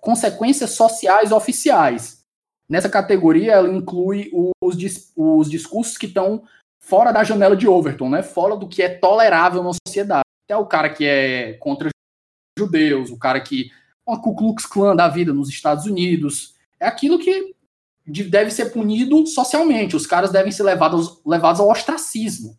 [0.00, 2.23] consequências sociais oficiais.
[2.68, 4.76] Nessa categoria, ela inclui os,
[5.16, 6.44] os discursos que estão
[6.80, 8.22] fora da janela de Overton, né?
[8.22, 10.24] fora do que é tolerável na sociedade.
[10.46, 11.88] Até o cara que é contra
[12.58, 13.70] judeus, o cara que
[14.06, 16.54] uma Ku Klux Klan da vida nos Estados Unidos.
[16.78, 17.54] É aquilo que
[18.06, 19.96] deve ser punido socialmente.
[19.96, 22.58] Os caras devem ser levados, levados ao ostracismo.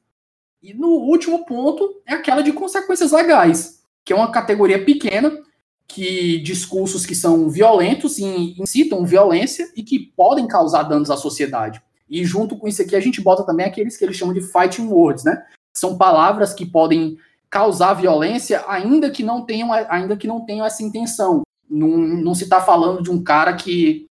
[0.62, 5.40] E no último ponto é aquela de consequências legais, que é uma categoria pequena,
[5.88, 11.82] que discursos que são violentos e incitam violência e que podem causar danos à sociedade.
[12.10, 14.88] E junto com isso aqui a gente bota também aqueles que eles chamam de fighting
[14.88, 15.44] words, né?
[15.74, 17.18] São palavras que podem
[17.50, 21.42] causar violência, ainda que não tenham, ainda que não tenham essa intenção.
[21.70, 24.06] Não, não se está falando de um cara que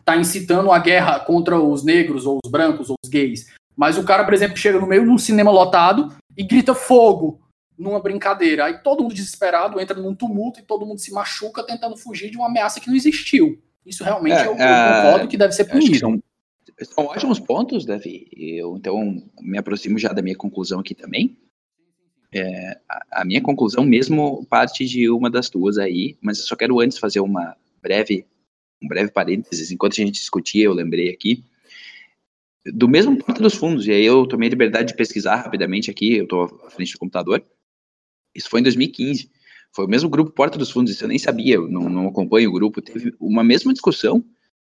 [0.00, 3.46] está incitando a guerra contra os negros, ou os brancos, ou os gays.
[3.76, 7.40] Mas o cara, por exemplo, chega no meio de um cinema lotado e grita fogo
[7.78, 8.66] numa brincadeira.
[8.66, 12.36] Aí todo mundo desesperado entra num tumulto e todo mundo se machuca tentando fugir de
[12.36, 13.60] uma ameaça que não existiu.
[13.84, 15.98] Isso realmente é, eu, eu é, concordo que deve ser punido.
[15.98, 16.22] São,
[16.82, 18.28] são ótimos pontos, Davi.
[18.32, 21.36] Eu então me aproximo já da minha conclusão aqui também.
[22.32, 26.56] É, a, a, minha conclusão mesmo parte de uma das tuas aí, mas eu só
[26.56, 28.26] quero antes fazer uma breve,
[28.82, 29.70] um breve parênteses.
[29.70, 31.44] Enquanto a gente discutia, eu lembrei aqui
[32.72, 36.16] do mesmo Porta dos Fundos, e aí eu tomei a liberdade de pesquisar rapidamente aqui,
[36.16, 37.44] eu estou à frente do computador.
[38.34, 39.30] Isso foi em 2015.
[39.72, 42.52] Foi o mesmo grupo Porta dos Fundos, eu nem sabia, eu não, não acompanho o
[42.52, 42.80] grupo.
[42.80, 44.24] Teve uma mesma discussão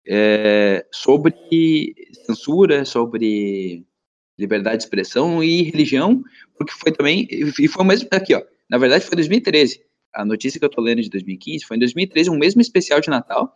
[0.07, 1.93] é, sobre
[2.25, 3.85] censura, sobre
[4.39, 6.23] liberdade de expressão e religião,
[6.57, 9.81] porque foi também, e foi o mesmo, aqui ó, na verdade foi 2013,
[10.13, 13.09] a notícia que eu tô lendo de 2015, foi em 2013, um mesmo especial de
[13.09, 13.53] Natal,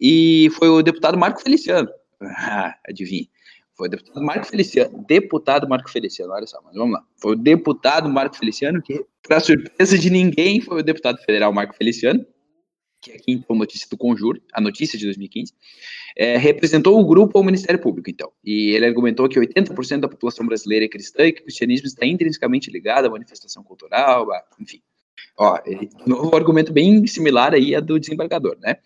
[0.00, 1.88] e foi o deputado Marco Feliciano,
[2.22, 3.26] ah, adivinha,
[3.80, 7.34] foi o deputado Marco Feliciano, deputado Marco Feliciano, olha só, mas vamos lá, foi o
[7.34, 12.22] deputado Marco Feliciano, que, para surpresa de ninguém, foi o deputado federal Marco Feliciano,
[13.00, 15.54] que aqui então notícia do Conjuro, a notícia de 2015,
[16.14, 18.30] é, representou o grupo ao Ministério Público, então.
[18.44, 22.04] E ele argumentou que 80% da população brasileira é cristã e que o cristianismo está
[22.04, 24.26] intrinsecamente ligado à manifestação cultural,
[24.60, 24.82] enfim.
[25.38, 25.58] Ó,
[26.06, 28.76] um argumento bem similar aí a do desembargador, né?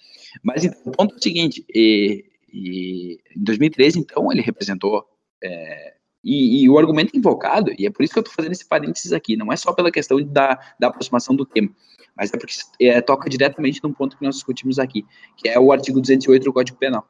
[0.41, 2.25] Mas então, o ponto é o seguinte, e,
[2.55, 5.05] e em 2013, então, ele representou
[5.43, 8.65] é, e, e, o argumento invocado, e é por isso que eu estou fazendo esse
[8.65, 11.69] parênteses aqui, não é só pela questão da, da aproximação do tema,
[12.17, 15.05] mas é porque é, toca diretamente num ponto que nós discutimos aqui,
[15.37, 17.05] que é o artigo 208 do Código Penal.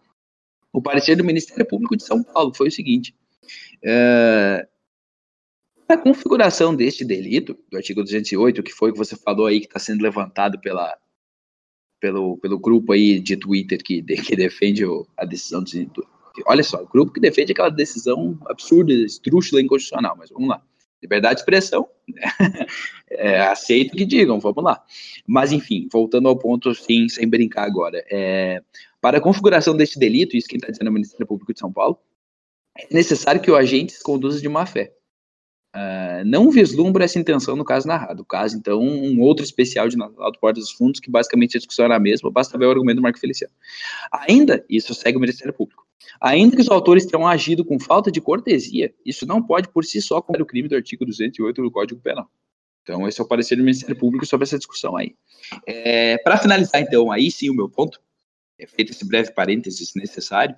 [0.73, 3.15] O parecer do Ministério Público de São Paulo foi o seguinte:
[3.85, 4.67] é,
[5.87, 9.79] a configuração deste delito, do artigo 208, que foi que você falou aí que está
[9.79, 10.97] sendo levantado pela,
[12.05, 14.85] pelo, pelo grupo aí de Twitter que, de, que defende
[15.17, 16.07] a decisão do,
[16.45, 20.63] olha só, o grupo que defende aquela decisão absurda, estrúxula, inconstitucional, mas vamos lá
[21.01, 22.23] liberdade de expressão, né?
[23.11, 24.83] é, aceito que digam, vamos lá.
[25.27, 28.63] Mas, enfim, voltando ao ponto, sim, sem brincar agora, é,
[29.03, 31.71] para a configuração deste delito, isso quem está dizendo é o Ministério Público de São
[31.71, 31.99] Paulo,
[32.77, 34.93] é necessário que o agente se conduza de má fé.
[35.75, 38.23] Uh, não vislumbra essa intenção no caso narrado.
[38.23, 41.59] O caso, então, um outro especial de Natal do Porta dos Fundos, que basicamente a
[41.59, 43.53] discussão era a mesma, basta ver o argumento do Marco Feliciano.
[44.13, 45.85] Ainda, isso segue o Ministério Público.
[46.21, 50.01] Ainda que os autores tenham agido com falta de cortesia, isso não pode por si
[50.01, 52.31] só cometer o crime do artigo 208 do Código Penal.
[52.83, 55.17] Então, esse é o parecer do Ministério Público sobre essa discussão aí.
[55.67, 58.01] É, Para finalizar, então, aí sim o meu ponto,
[58.59, 60.55] é feito esse breve parênteses necessário,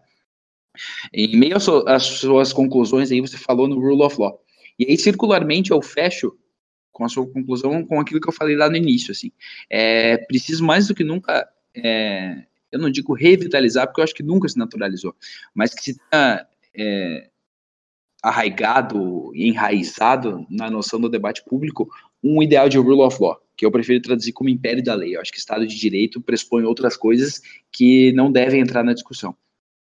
[1.12, 4.43] em meio às suas conclusões aí, você falou no Rule of Law.
[4.79, 6.37] E aí, circularmente, eu fecho
[6.93, 9.31] com a sua conclusão com aquilo que eu falei lá no início, assim.
[9.68, 14.22] É preciso mais do que nunca é, eu não digo revitalizar, porque eu acho que
[14.22, 15.14] nunca se naturalizou,
[15.55, 17.31] mas que se tenha é,
[18.22, 21.89] arraigado e enraizado na noção do debate público
[22.22, 25.16] um ideal de rule of law, que eu prefiro traduzir como império da lei.
[25.16, 29.37] Eu acho que Estado de Direito pressupõe outras coisas que não devem entrar na discussão.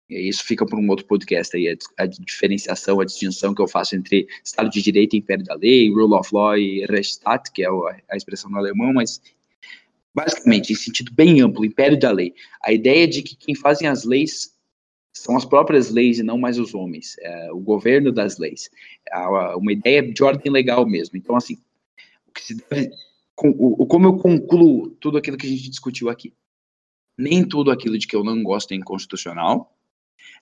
[0.09, 4.27] Isso fica para um outro podcast aí, a, diferenciação, a distinção que eu faço entre
[4.45, 7.69] Estado de Direito e Império da Lei, Rule of Law e Rechtsstaat, que é
[8.11, 9.21] a, expressão no alemão, mas
[10.15, 12.35] basicamente, em sentido bem amplo, Império da Lei.
[12.63, 14.55] A ideia de que quem fazem as leis
[15.13, 18.69] são as próprias leis e não mais os homens, é, o governo das leis.
[19.11, 19.19] É
[19.57, 21.17] uma ideia de ordem legal mesmo.
[21.17, 21.57] Então, assim,
[22.27, 22.91] o que se deve,
[23.43, 26.33] o, como eu concluo tudo aquilo que a gente discutiu aqui?
[27.17, 29.74] Nem tudo aquilo de que eu não gosto é inconstitucional.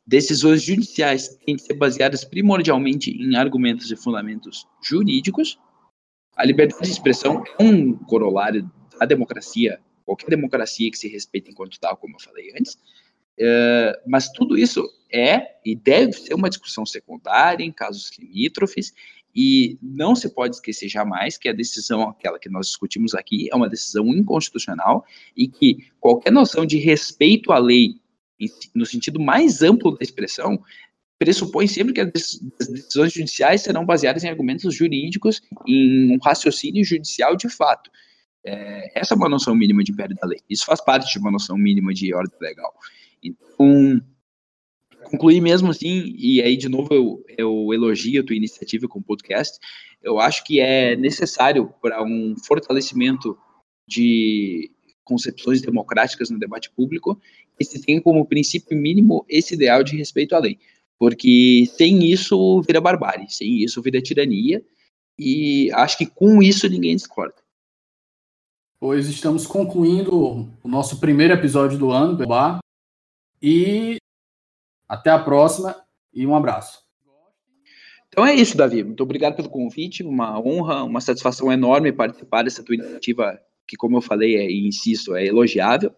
[0.07, 5.59] Decisões judiciais têm que ser baseadas primordialmente em argumentos e fundamentos jurídicos.
[6.37, 11.79] A liberdade de expressão é um corolário da democracia, qualquer democracia que se respeite enquanto
[11.79, 12.75] tal, como eu falei antes.
[13.39, 18.93] Uh, mas tudo isso é e deve ser uma discussão secundária em casos limítrofes
[19.35, 23.57] e não se pode esquecer jamais que a decisão, aquela que nós discutimos aqui, é
[23.57, 25.05] uma decisão inconstitucional
[25.37, 28.01] e que qualquer noção de respeito à lei,
[28.75, 30.63] no sentido mais amplo da expressão,
[31.19, 32.11] pressupõe sempre que as
[32.69, 37.91] decisões judiciais serão baseadas em argumentos jurídicos, em um raciocínio judicial de fato.
[38.45, 40.41] É, essa é uma noção mínima de império da lei.
[40.51, 42.75] Isso faz parte de uma noção mínima de ordem legal.
[43.23, 44.03] Então,
[45.05, 49.03] concluir mesmo assim, e aí de novo eu, eu elogio a tua iniciativa com o
[49.03, 49.59] podcast,
[50.03, 53.39] eu acho que é necessário para um fortalecimento
[53.87, 54.71] de
[55.05, 57.21] concepções democráticas no debate público
[57.59, 60.59] que se tenha como princípio mínimo esse ideal de respeito à lei.
[60.99, 64.65] Porque sem isso vira barbárie, sem isso vira tirania,
[65.19, 67.35] e acho que com isso ninguém discorda.
[68.79, 72.19] Pois estamos concluindo o nosso primeiro episódio do ano,
[73.41, 73.97] e
[74.89, 75.77] até a próxima
[76.13, 76.83] e um abraço.
[78.09, 78.85] Então é isso, Davi.
[78.85, 80.03] Muito obrigado pelo convite.
[80.03, 84.67] Uma honra, uma satisfação enorme participar dessa tua iniciativa, que, como eu falei é, e
[84.67, 85.93] insisto, é elogiável.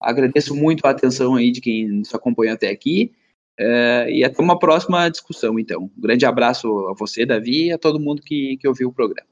[0.00, 3.12] Agradeço muito a atenção aí de quem nos acompanha até aqui.
[3.58, 5.84] É, e até uma próxima discussão, então.
[5.84, 9.29] Um grande abraço a você, Davi, e a todo mundo que, que ouviu o programa.